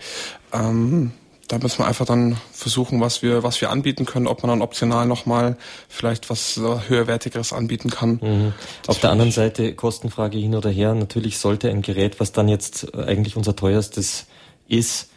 [0.53, 1.11] Ähm,
[1.47, 4.61] da müssen wir einfach dann versuchen, was wir, was wir anbieten können, ob man dann
[4.61, 8.19] optional nochmal vielleicht was höherwertigeres anbieten kann.
[8.21, 8.53] Mhm.
[8.85, 12.93] Auf der anderen Seite, Kostenfrage hin oder her, natürlich sollte ein Gerät, was dann jetzt
[12.93, 14.27] eigentlich unser teuerstes
[14.67, 15.08] ist,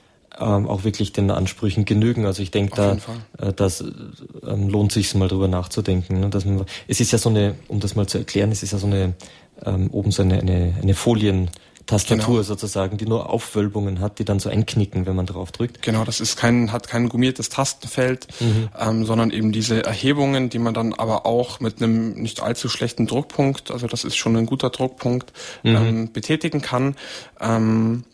[0.43, 2.27] ähm, auch wirklich den Ansprüchen genügen.
[2.27, 2.97] Also ich denke, da
[3.39, 3.85] äh, das
[4.47, 6.21] ähm, lohnt sich mal drüber nachzudenken.
[6.21, 6.31] Ne?
[6.31, 8.79] Dass man, es ist ja so eine, um das mal zu erklären, es ist ja
[8.79, 9.15] so eine
[9.65, 11.51] ähm, oben so eine, eine, eine Folien.
[11.85, 12.43] Tastatur genau.
[12.43, 15.83] sozusagen, die nur Aufwölbungen hat, die dann so einknicken, wenn man drauf drückt.
[15.83, 18.69] Genau, das ist kein, hat kein gummiertes Tastenfeld, mhm.
[18.79, 23.09] ähm, sondern eben diese Erhebungen, die man dann aber auch mit einem nicht allzu schlechten
[23.09, 25.33] Druckpunkt, also das ist schon ein guter Druckpunkt,
[25.65, 25.75] mhm.
[25.75, 26.95] ähm, betätigen kann.
[27.41, 28.05] Ähm,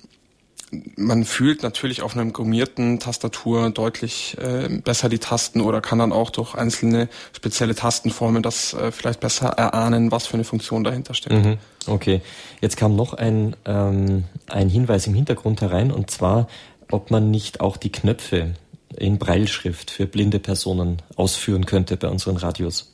[0.97, 6.13] man fühlt natürlich auf einer gummierten Tastatur deutlich äh, besser die Tasten oder kann dann
[6.13, 11.15] auch durch einzelne spezielle Tastenformen das äh, vielleicht besser erahnen, was für eine Funktion dahinter
[11.15, 11.45] steckt.
[11.45, 11.59] Mhm.
[11.87, 12.21] Okay,
[12.61, 16.49] jetzt kam noch ein, ähm, ein Hinweis im Hintergrund herein und zwar,
[16.91, 18.55] ob man nicht auch die Knöpfe
[18.97, 22.93] in Breilschrift für blinde Personen ausführen könnte bei unseren Radios.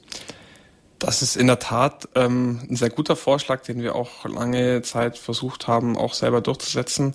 [1.01, 5.19] Das ist in der Tat ähm, ein sehr guter Vorschlag, den wir auch lange Zeit
[5.19, 7.15] versucht haben, auch selber durchzusetzen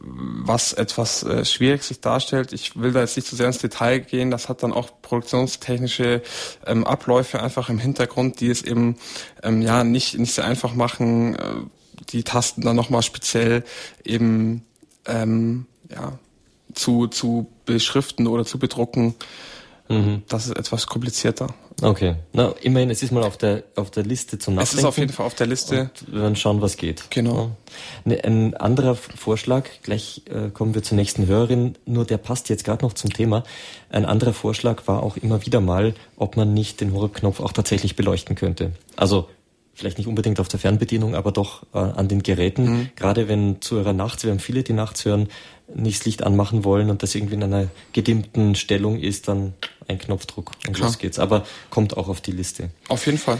[0.00, 2.52] was etwas äh, schwierig sich darstellt.
[2.52, 4.30] Ich will da jetzt nicht zu sehr ins Detail gehen.
[4.30, 6.22] Das hat dann auch produktionstechnische
[6.66, 8.96] ähm, Abläufe einfach im Hintergrund, die es eben
[9.42, 11.54] ähm, ja nicht nicht sehr einfach machen, äh,
[12.10, 13.64] die Tasten dann nochmal speziell
[14.04, 14.64] eben
[15.06, 16.18] ähm, ja
[16.74, 19.16] zu zu beschriften oder zu bedrucken.
[19.88, 20.22] Mhm.
[20.28, 21.48] Das ist etwas komplizierter.
[21.80, 22.16] Okay.
[22.32, 24.74] Na, immerhin, es ist mal auf der, auf der Liste zum Nachdenken.
[24.74, 25.82] Es ist auf jeden Fall auf der Liste.
[25.82, 27.04] Und wir werden schauen, was geht.
[27.10, 27.36] Genau.
[27.36, 27.50] Ja.
[28.04, 32.64] Ne, ein anderer Vorschlag, gleich äh, kommen wir zur nächsten Hörerin, nur der passt jetzt
[32.64, 33.44] gerade noch zum Thema.
[33.90, 37.94] Ein anderer Vorschlag war auch immer wieder mal, ob man nicht den Horeb-Knopf auch tatsächlich
[37.94, 38.72] beleuchten könnte.
[38.96, 39.28] Also
[39.78, 42.64] vielleicht nicht unbedingt auf der Fernbedienung, aber doch äh, an den Geräten.
[42.64, 42.88] Mhm.
[42.96, 45.28] Gerade wenn Zuhörer nachts, wir haben viele, die nachts hören,
[45.72, 49.54] nicht das Licht anmachen wollen und das irgendwie in einer gedimmten Stellung ist, dann
[49.86, 50.88] ein Knopfdruck und Klar.
[50.88, 51.18] los geht's.
[51.18, 52.70] Aber kommt auch auf die Liste.
[52.88, 53.38] Auf jeden Fall.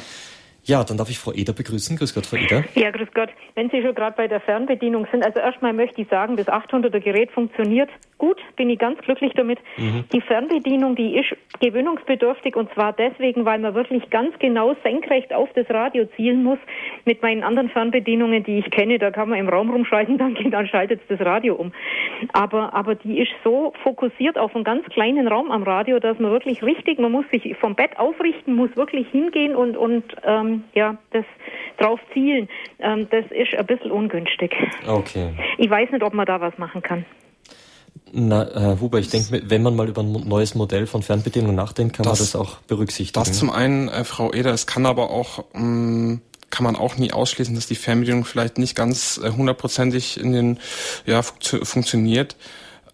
[0.68, 1.96] Ja, dann darf ich Frau Eder begrüßen.
[1.96, 2.62] Grüß Gott, Frau Eder.
[2.74, 3.30] Ja, grüß Gott.
[3.54, 7.00] Wenn Sie schon gerade bei der Fernbedienung sind, also erstmal möchte ich sagen, das 800er
[7.00, 7.88] Gerät funktioniert
[8.18, 9.58] gut, bin ich ganz glücklich damit.
[9.76, 10.04] Mhm.
[10.12, 15.48] Die Fernbedienung, die ist gewöhnungsbedürftig und zwar deswegen, weil man wirklich ganz genau senkrecht auf
[15.54, 16.58] das Radio zielen muss.
[17.04, 20.66] Mit meinen anderen Fernbedienungen, die ich kenne, da kann man im Raum rumschalten, dann, dann
[20.66, 21.72] schaltet es das Radio um.
[22.32, 26.30] Aber, aber die ist so fokussiert auf einen ganz kleinen Raum am Radio, dass man
[26.30, 30.96] wirklich richtig, man muss sich vom Bett aufrichten, muss wirklich hingehen und, und ähm, ja,
[31.12, 31.24] das
[31.78, 32.48] drauf zielen.
[32.78, 34.54] Ähm, das ist ein bisschen ungünstig.
[34.86, 35.32] Okay.
[35.58, 37.04] Ich weiß nicht, ob man da was machen kann.
[38.12, 41.96] Na, Herr Huber, ich denke, wenn man mal über ein neues Modell von Fernbedienung nachdenkt,
[41.96, 43.24] kann das, man das auch berücksichtigen.
[43.24, 46.96] Das zum einen, äh, Frau Eder, es kann aber auch, mh, mm, kann man auch
[46.96, 50.58] nie ausschließen, dass die Fernbedienung vielleicht nicht ganz äh, hundertprozentig in den,
[51.04, 52.36] ja, funktio funktioniert.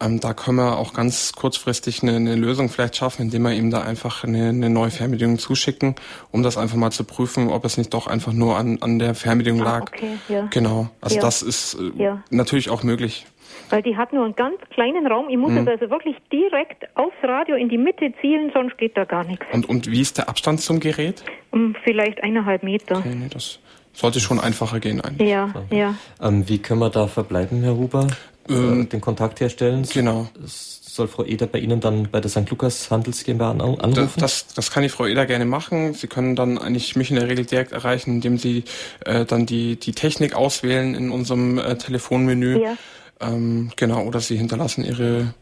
[0.00, 3.70] Ähm, da können wir auch ganz kurzfristig eine, eine, Lösung vielleicht schaffen, indem wir ihm
[3.70, 5.94] da einfach eine, eine, neue Fernbedienung zuschicken,
[6.30, 9.14] um das einfach mal zu prüfen, ob es nicht doch einfach nur an, an der
[9.14, 9.82] Fernbedienung ah, lag.
[9.82, 10.48] Okay, ja.
[10.50, 10.88] Genau.
[11.00, 11.22] Also ja.
[11.22, 12.22] das ist äh, ja.
[12.30, 13.26] natürlich auch möglich.
[13.70, 15.28] Weil die hat nur einen ganz kleinen Raum.
[15.28, 15.66] Ich muss mhm.
[15.68, 19.44] also wirklich direkt aufs Radio in die Mitte zielen, sonst geht da gar nichts.
[19.52, 21.24] Und, und wie ist der Abstand zum Gerät?
[21.50, 22.98] Um vielleicht eineinhalb Meter.
[22.98, 23.60] Okay, nee, das
[23.92, 25.30] sollte schon einfacher gehen eigentlich.
[25.30, 25.94] Ja, ja.
[26.20, 28.08] Ähm, wie können wir da verbleiben, Herr Huber?
[28.48, 29.86] Ähm, äh, den Kontakt herstellen?
[29.92, 30.28] Genau.
[30.46, 32.48] Soll Frau Eder bei Ihnen dann bei der St.
[32.50, 33.92] Lukas Handels GmbH anrufen?
[33.94, 35.92] Das, das, das kann die Frau Eder gerne machen.
[35.94, 38.64] Sie können dann eigentlich mich in der Regel direkt erreichen, indem Sie
[39.04, 42.62] äh, dann die, die Technik auswählen in unserem äh, Telefonmenü.
[42.62, 42.76] Ja.
[43.20, 45.34] Ähm, genau, oder Sie hinterlassen Ihre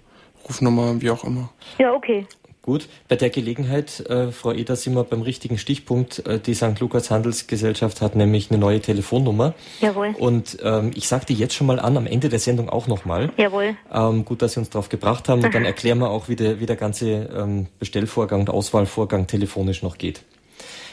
[0.49, 1.51] Rufnummer, wie auch immer.
[1.79, 2.27] Ja, okay.
[2.63, 6.25] Gut, bei der Gelegenheit, äh, Frau Eder, sind wir beim richtigen Stichpunkt.
[6.29, 6.79] Äh, die St.
[6.79, 9.55] Lukas Handelsgesellschaft hat nämlich eine neue Telefonnummer.
[9.81, 10.15] Jawohl.
[10.17, 13.33] Und ähm, ich sage die jetzt schon mal an, am Ende der Sendung auch nochmal.
[13.37, 13.77] Jawohl.
[13.93, 15.43] Ähm, gut, dass Sie uns darauf gebracht haben.
[15.43, 19.83] Und dann erklären wir auch, wie der, wie der ganze ähm, Bestellvorgang und Auswahlvorgang telefonisch
[19.83, 20.23] noch geht.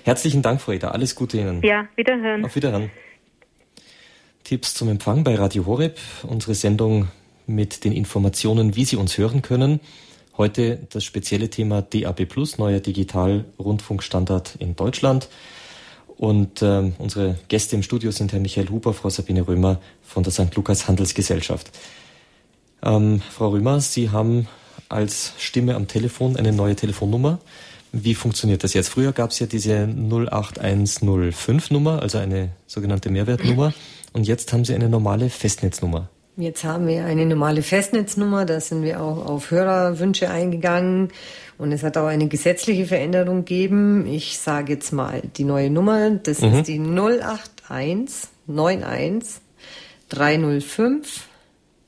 [0.06, 0.96] Herzlichen Dank, Frau Eder.
[0.96, 1.62] Alles Gute Ihnen.
[1.62, 2.46] Ja, wiederhören.
[2.46, 2.90] Auf Wiederhören.
[4.44, 7.10] Tipps zum Empfang bei Radio Horeb, unsere Sendung
[7.46, 9.80] mit den Informationen, wie Sie uns hören können.
[10.40, 12.26] Heute das spezielle Thema DAB+,
[12.58, 15.28] neuer Digital-Rundfunkstandard in Deutschland.
[16.16, 20.32] Und äh, unsere Gäste im Studio sind Herr Michael Huber, Frau Sabine Römer von der
[20.32, 20.56] St.
[20.56, 21.72] Lukas Handelsgesellschaft.
[22.82, 24.48] Ähm, Frau Römer, Sie haben
[24.88, 27.40] als Stimme am Telefon eine neue Telefonnummer.
[27.92, 28.88] Wie funktioniert das jetzt?
[28.88, 33.74] Früher gab es ja diese 08105 Nummer, also eine sogenannte Mehrwertnummer.
[34.14, 36.08] Und jetzt haben Sie eine normale Festnetznummer.
[36.40, 41.10] Jetzt haben wir eine normale Festnetznummer, da sind wir auch auf Hörerwünsche eingegangen
[41.58, 44.08] und es hat auch eine gesetzliche Veränderung gegeben.
[44.08, 46.54] Ich sage jetzt mal die neue Nummer, das mhm.
[46.54, 49.42] ist die 081 91
[50.08, 51.28] 305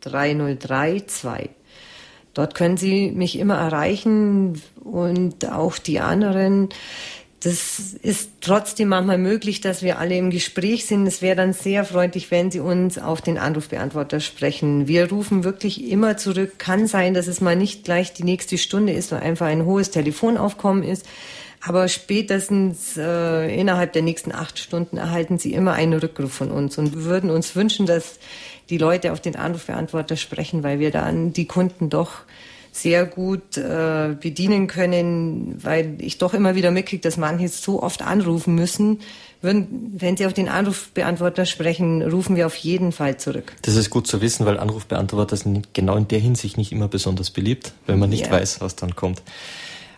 [0.01, 1.49] 3032.
[2.33, 6.67] Dort können Sie mich immer erreichen und auch die anderen
[7.43, 11.07] das ist trotzdem manchmal möglich, dass wir alle im Gespräch sind.
[11.07, 14.87] Es wäre dann sehr freundlich, wenn Sie uns auf den Anrufbeantworter sprechen.
[14.87, 16.59] Wir rufen wirklich immer zurück.
[16.59, 19.89] Kann sein, dass es mal nicht gleich die nächste Stunde ist, weil einfach ein hohes
[19.89, 21.07] Telefonaufkommen ist.
[21.63, 26.77] Aber spätestens äh, innerhalb der nächsten acht Stunden erhalten Sie immer einen Rückruf von uns
[26.77, 28.19] und würden uns wünschen, dass
[28.69, 32.21] die Leute auf den Anrufbeantworter sprechen, weil wir dann die Kunden doch
[32.71, 38.01] sehr gut äh, bedienen können, weil ich doch immer wieder mitkriege, dass manche so oft
[38.01, 38.99] anrufen müssen.
[39.41, 43.53] Würden, wenn Sie auf den Anrufbeantworter sprechen, rufen wir auf jeden Fall zurück.
[43.63, 47.31] Das ist gut zu wissen, weil Anrufbeantworter sind genau in der Hinsicht nicht immer besonders
[47.31, 48.31] beliebt, wenn man nicht ja.
[48.31, 49.21] weiß, was dann kommt.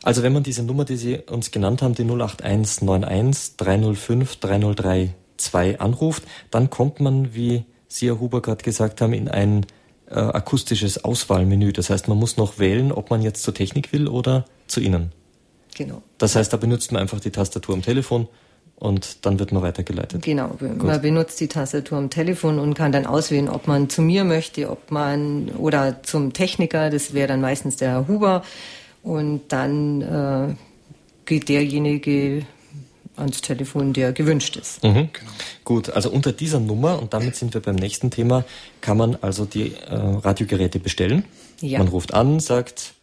[0.02, 6.24] Also wenn man diese Nummer, die Sie uns genannt haben, die 08191 305 3032 anruft,
[6.50, 9.66] dann kommt man, wie Sie, Herr Huber, gerade gesagt haben, in ein
[10.14, 11.74] äh, akustisches Auswahlmenü.
[11.74, 15.12] Das heißt, man muss noch wählen, ob man jetzt zur Technik will oder zu Ihnen.
[15.76, 16.02] Genau.
[16.18, 18.28] Das heißt, da benutzt man einfach die Tastatur am Telefon
[18.76, 20.22] und dann wird man weitergeleitet.
[20.22, 20.84] Genau, Gut.
[20.84, 24.70] man benutzt die Tastatur am Telefon und kann dann auswählen, ob man zu mir möchte,
[24.70, 28.44] ob man oder zum Techniker, das wäre dann meistens der Herr Huber
[29.02, 30.56] und dann äh,
[31.26, 32.46] geht derjenige
[33.16, 34.84] ans Telefon, der gewünscht ist.
[34.84, 35.10] Mhm.
[35.14, 35.32] Genau.
[35.64, 38.46] Gut, also unter dieser Nummer, und damit sind wir beim nächsten Thema,
[38.82, 41.26] kann man also die äh, Radiogeräte bestellen.
[41.62, 41.80] Ja.
[41.80, 42.94] Man ruft an, sagt,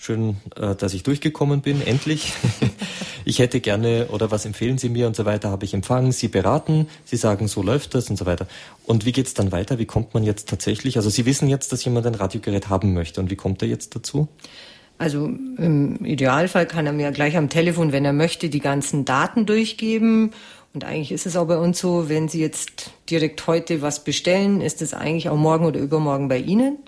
[0.00, 2.32] schön, äh, dass ich durchgekommen bin, endlich.
[3.24, 6.12] ich hätte gerne, oder was empfehlen Sie mir und so weiter, habe ich empfangen.
[6.12, 8.46] Sie beraten, Sie sagen, so läuft das und so weiter.
[8.86, 9.78] Und wie geht es dann weiter?
[9.78, 10.96] Wie kommt man jetzt tatsächlich?
[10.96, 13.20] Also Sie wissen jetzt, dass jemand ein Radiogerät haben möchte.
[13.20, 14.28] Und wie kommt er jetzt dazu?
[15.00, 15.24] Also
[15.56, 20.32] im Idealfall kann er mir gleich am Telefon, wenn er möchte, die ganzen Daten durchgeben.
[20.74, 24.60] Und eigentlich ist es auch bei uns so, wenn Sie jetzt direkt heute was bestellen,
[24.60, 26.80] ist es eigentlich auch morgen oder übermorgen bei Ihnen.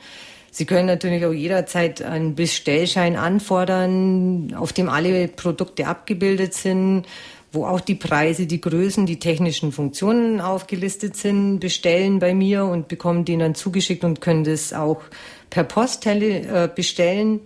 [0.50, 7.04] Sie können natürlich auch jederzeit einen Bestellschein anfordern, auf dem alle Produkte abgebildet sind,
[7.50, 12.88] wo auch die Preise, die Größen, die technischen Funktionen aufgelistet sind, bestellen bei mir und
[12.88, 15.00] bekommen den dann zugeschickt und können das auch
[15.48, 17.40] per Post äh, bestellen.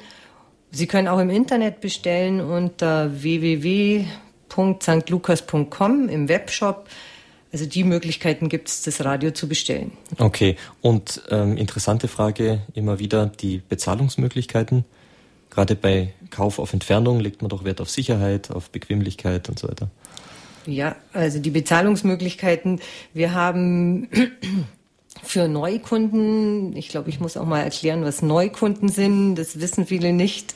[0.70, 6.86] Sie können auch im Internet bestellen unter www.stlukas.com im Webshop.
[7.52, 9.92] Also die Möglichkeiten gibt es, das Radio zu bestellen.
[10.18, 14.84] Okay, und ähm, interessante Frage immer wieder die Bezahlungsmöglichkeiten.
[15.50, 19.68] Gerade bei Kauf auf Entfernung legt man doch Wert auf Sicherheit, auf Bequemlichkeit und so
[19.68, 19.88] weiter.
[20.66, 22.80] Ja, also die Bezahlungsmöglichkeiten.
[23.14, 24.08] Wir haben
[25.22, 30.12] für Neukunden, ich glaube, ich muss auch mal erklären, was Neukunden sind, das wissen viele
[30.12, 30.54] nicht.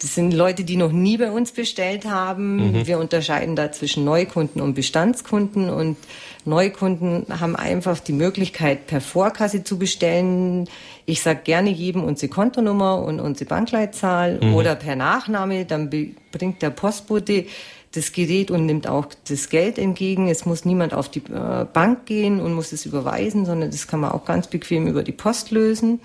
[0.00, 2.78] Das sind Leute, die noch nie bei uns bestellt haben.
[2.78, 2.86] Mhm.
[2.86, 5.96] Wir unterscheiden da zwischen Neukunden und Bestandskunden und
[6.44, 10.68] Neukunden haben einfach die Möglichkeit, per Vorkasse zu bestellen.
[11.04, 14.54] Ich sage gerne jedem unsere Kontonummer und unsere Bankleitzahl mhm.
[14.54, 15.64] oder per Nachname.
[15.64, 15.90] Dann
[16.30, 17.46] bringt der Postbote
[17.92, 20.28] das Gerät und nimmt auch das Geld entgegen.
[20.28, 24.00] Es muss niemand auf die äh, Bank gehen und muss es überweisen, sondern das kann
[24.00, 26.00] man auch ganz bequem über die Post lösen.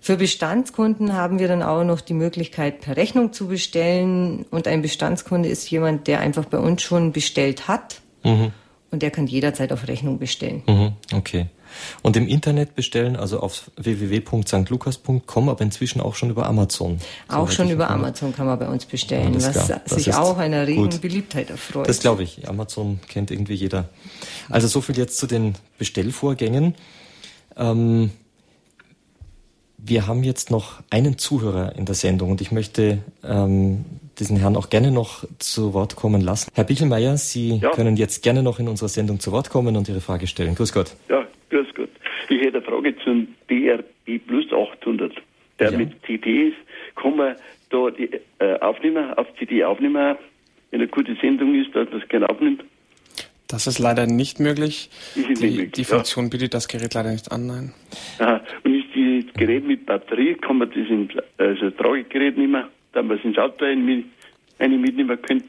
[0.00, 4.44] Für Bestandskunden haben wir dann auch noch die Möglichkeit, per Rechnung zu bestellen.
[4.50, 8.02] Und ein Bestandskunde ist jemand, der einfach bei uns schon bestellt hat.
[8.22, 8.52] Mhm.
[8.90, 10.62] Und der kann jederzeit auf Rechnung bestellen.
[10.66, 10.92] Mhm.
[11.16, 11.46] Okay.
[12.02, 16.98] Und im Internet bestellen, also auf www.stlukas.com, aber inzwischen auch schon über Amazon.
[17.28, 21.00] Auch schon über Amazon kann man bei uns bestellen, was sich auch einer regen gut.
[21.00, 21.88] Beliebtheit erfreut.
[21.88, 22.48] Das glaube ich.
[22.48, 23.88] Amazon kennt irgendwie jeder.
[24.48, 26.74] Also so viel jetzt zu den Bestellvorgängen.
[27.56, 28.10] Ähm,
[29.86, 33.84] wir haben jetzt noch einen Zuhörer in der Sendung und ich möchte ähm,
[34.18, 36.50] diesen Herrn auch gerne noch zu Wort kommen lassen.
[36.54, 37.70] Herr Bichelmeier, Sie ja.
[37.70, 40.54] können jetzt gerne noch in unserer Sendung zu Wort kommen und Ihre Frage stellen.
[40.54, 40.96] Grüß Gott.
[41.08, 41.24] Ja,
[41.54, 41.90] grüß Gott.
[42.28, 45.12] Ich hätte eine Frage zum DRB Plus 800.
[45.60, 45.78] Der ja.
[45.78, 46.52] mit CDs,
[46.96, 47.36] kann man
[47.70, 50.16] da die äh, Aufnehmer auf CD aufnehmen,
[50.70, 52.64] wenn eine gute Sendung ist, dass man das gerne aufnimmt?
[53.46, 54.90] Das ist leider nicht möglich.
[55.14, 56.30] Ist die, möglich, die Funktion ja.
[56.30, 57.72] bietet das Gerät leider nicht an, nein.
[58.18, 58.40] Aha.
[58.64, 58.88] Und ist
[59.26, 63.38] das Gerät mit Batterie, kann man das ins also Tragegerät nehmen, dass man es ins
[63.38, 65.46] Auto eine mitnehmen könnte?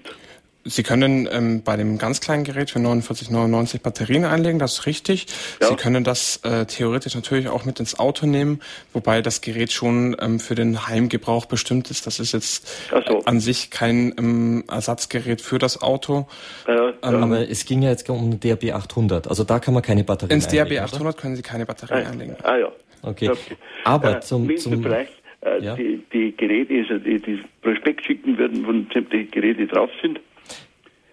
[0.68, 5.28] Sie können ähm, bei dem ganz kleinen Gerät für 49,99 Batterien einlegen, das ist richtig.
[5.62, 5.68] Ja.
[5.68, 8.60] Sie können das äh, theoretisch natürlich auch mit ins Auto nehmen,
[8.92, 12.08] wobei das Gerät schon ähm, für den Heimgebrauch bestimmt ist.
[12.08, 12.68] Das ist jetzt
[13.08, 13.20] so.
[13.26, 16.28] an sich kein ähm, Ersatzgerät für das Auto.
[16.68, 16.94] Ja, ja.
[17.04, 20.04] Ähm, Aber es ging ja jetzt um den DRB 800, also da kann man keine
[20.04, 20.68] Batterien ins einlegen.
[20.68, 21.22] Ins DRB 800 oder?
[21.22, 22.36] können Sie keine Batterien ah, einlegen.
[22.42, 22.72] Ah ja.
[23.04, 23.30] Okay.
[23.30, 23.56] okay.
[23.84, 25.76] Aber äh, zum, zum vielleicht äh, ja.
[25.76, 30.20] die, die Geräte, also die, die Prospekt schicken würden, wo sämtliche Geräte drauf sind.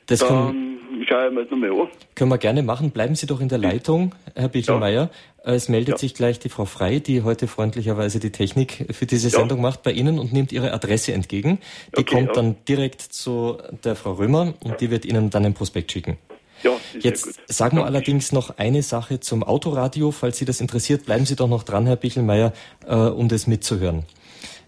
[0.06, 1.88] Das dann können, schaue ich mir das nochmal an.
[2.14, 2.90] Können wir gerne machen.
[2.90, 5.10] Bleiben Sie doch in der Leitung, Herr Bichelmeier.
[5.44, 5.52] Ja.
[5.54, 5.98] Es meldet ja.
[5.98, 9.62] sich gleich die Frau Frei, die heute freundlicherweise die Technik für diese Sendung ja.
[9.62, 11.58] macht, bei Ihnen und nimmt Ihre Adresse entgegen.
[11.96, 15.54] Die okay, kommt dann direkt zu der Frau Römer und die wird Ihnen dann ein
[15.54, 16.18] Prospekt schicken.
[16.62, 20.12] Ja, Jetzt sagen wir allerdings noch eine Sache zum Autoradio.
[20.12, 22.52] Falls Sie das interessiert, bleiben Sie doch noch dran, Herr Bichelmeier,
[22.86, 24.04] äh, um das mitzuhören.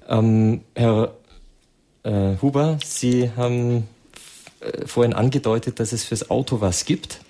[0.09, 1.15] Ähm, Herr
[2.03, 3.87] äh, Huber, Sie haben
[4.87, 7.21] vorhin angedeutet, dass es fürs Auto was gibt.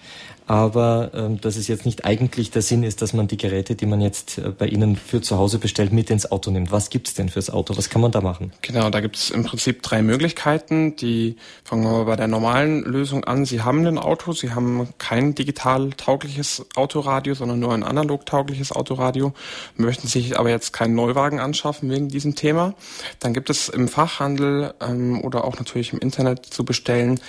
[0.46, 3.86] Aber ähm, dass es jetzt nicht eigentlich der Sinn ist, dass man die Geräte, die
[3.86, 6.70] man jetzt äh, bei Ihnen für zu Hause bestellt, mit ins Auto nimmt.
[6.70, 7.76] Was gibt's denn fürs Auto?
[7.76, 8.52] Was kann man da machen?
[8.60, 10.96] Genau, da gibt's im Prinzip drei Möglichkeiten.
[10.96, 13.46] Die fangen wir bei der normalen Lösung an.
[13.46, 18.70] Sie haben ein Auto, Sie haben kein digital taugliches Autoradio, sondern nur ein analog taugliches
[18.70, 19.32] Autoradio,
[19.76, 22.74] möchten sich aber jetzt keinen Neuwagen anschaffen wegen diesem Thema.
[23.18, 27.20] Dann gibt es im Fachhandel ähm, oder auch natürlich im Internet zu bestellen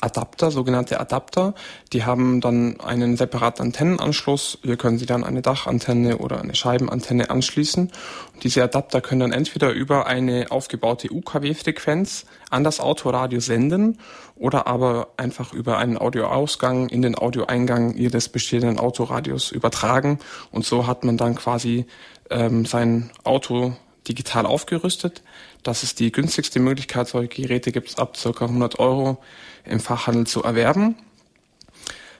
[0.00, 1.54] Adapter, sogenannte Adapter.
[1.92, 4.58] Die haben dann einen separaten Antennenanschluss.
[4.62, 7.90] Hier können Sie dann eine Dachantenne oder eine Scheibenantenne anschließen.
[8.34, 13.98] Und diese Adapter können dann entweder über eine aufgebaute UKW-Frequenz an das Autoradio senden
[14.34, 20.18] oder aber einfach über einen Audioausgang in den Audioeingang Ihres bestehenden Autoradios übertragen.
[20.50, 21.86] Und so hat man dann quasi
[22.30, 23.74] ähm, sein Auto
[24.08, 25.22] digital aufgerüstet.
[25.62, 27.08] Das ist die günstigste Möglichkeit.
[27.08, 28.44] Solche Geräte gibt es ab ca.
[28.44, 29.18] 100 Euro
[29.64, 30.96] im Fachhandel zu erwerben.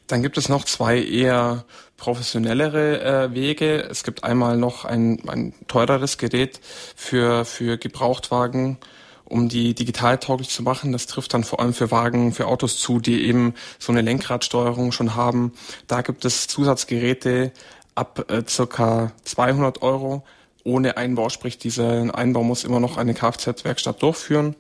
[0.07, 1.65] Dann gibt es noch zwei eher
[1.97, 3.83] professionellere äh, Wege.
[3.91, 6.61] Es gibt einmal noch ein, ein teureres Gerät
[6.95, 8.79] für, für Gebrauchtwagen,
[9.25, 10.93] um die digital tauglich zu machen.
[10.93, 14.93] Das trifft dann vor allem für Wagen, für Autos zu, die eben so eine Lenkradsteuerung
[14.93, 15.53] schon haben.
[15.89, 17.53] Da gibt es Zusatzgeräte
[17.95, 20.25] ab äh, circa 200 Euro
[20.63, 24.57] ohne Einbau, sprich dieser Einbau muss immer noch eine Kfz-Werkstatt durchführen.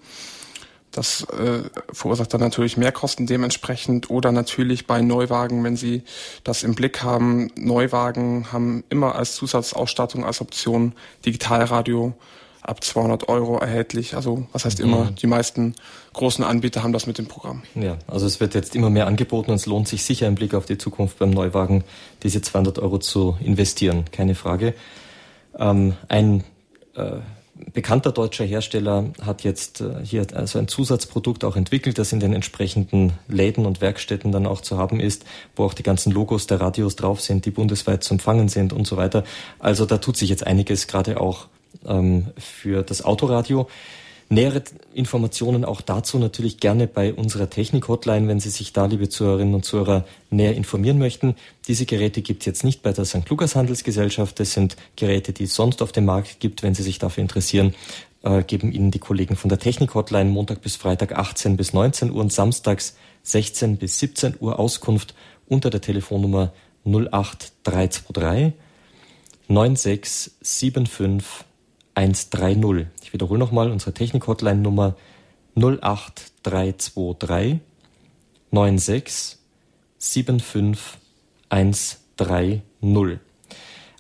[0.97, 6.03] Das äh, verursacht dann natürlich Mehrkosten dementsprechend oder natürlich bei Neuwagen, wenn Sie
[6.43, 7.51] das im Blick haben.
[7.55, 10.95] Neuwagen haben immer als Zusatzausstattung, als Option
[11.27, 12.15] Digitalradio
[12.63, 14.17] ab 200 Euro erhältlich.
[14.17, 15.17] Also was heißt immer, mhm.
[15.17, 15.75] die meisten
[16.15, 17.63] großen Anbieter haben das mit dem Programm.
[17.75, 20.55] Ja, also es wird jetzt immer mehr angeboten und es lohnt sich sicher im Blick
[20.55, 21.85] auf die Zukunft beim Neuwagen,
[22.23, 24.73] diese 200 Euro zu investieren, keine Frage.
[25.59, 26.43] Ähm, ein
[26.95, 27.19] äh,
[27.73, 32.33] bekannter deutscher Hersteller hat jetzt äh, hier also ein Zusatzprodukt auch entwickelt, das in den
[32.33, 36.61] entsprechenden Läden und Werkstätten dann auch zu haben ist, wo auch die ganzen Logos der
[36.61, 39.25] Radios drauf sind, die bundesweit zu empfangen sind und so weiter.
[39.59, 41.47] Also da tut sich jetzt einiges gerade auch
[41.87, 43.69] ähm, für das Autoradio.
[44.29, 49.55] Nähere Informationen auch dazu natürlich gerne bei unserer Technik-Hotline, wenn Sie sich da, liebe Zuhörerinnen
[49.55, 51.37] und Zuhörer, näher informieren möchten.
[51.69, 53.29] Diese Geräte gibt es jetzt nicht bei der St.
[53.29, 54.41] Lukas Handelsgesellschaft.
[54.41, 56.65] Das sind Geräte, die es sonst auf dem Markt gibt.
[56.65, 57.77] Wenn Sie sich dafür interessieren,
[58.25, 62.21] äh, geben Ihnen die Kollegen von der Technik-Hotline Montag bis Freitag 18 bis 19 Uhr
[62.21, 65.15] und samstags 16 bis 17 Uhr Auskunft
[65.47, 66.53] unter der Telefonnummer
[66.85, 68.55] 08323
[69.47, 71.47] 9675
[71.97, 72.87] 130.
[73.03, 74.97] Ich wiederhole nochmal unsere Technik-Hotline Nummer
[75.57, 77.59] 08323
[78.53, 79.39] 96
[79.99, 80.99] 75
[81.49, 82.63] 130.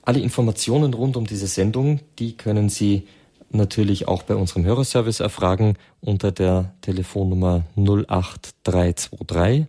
[0.03, 3.09] Alle Informationen rund um diese Sendung, die können Sie
[3.51, 9.67] natürlich auch bei unserem Hörerservice erfragen unter der Telefonnummer 08323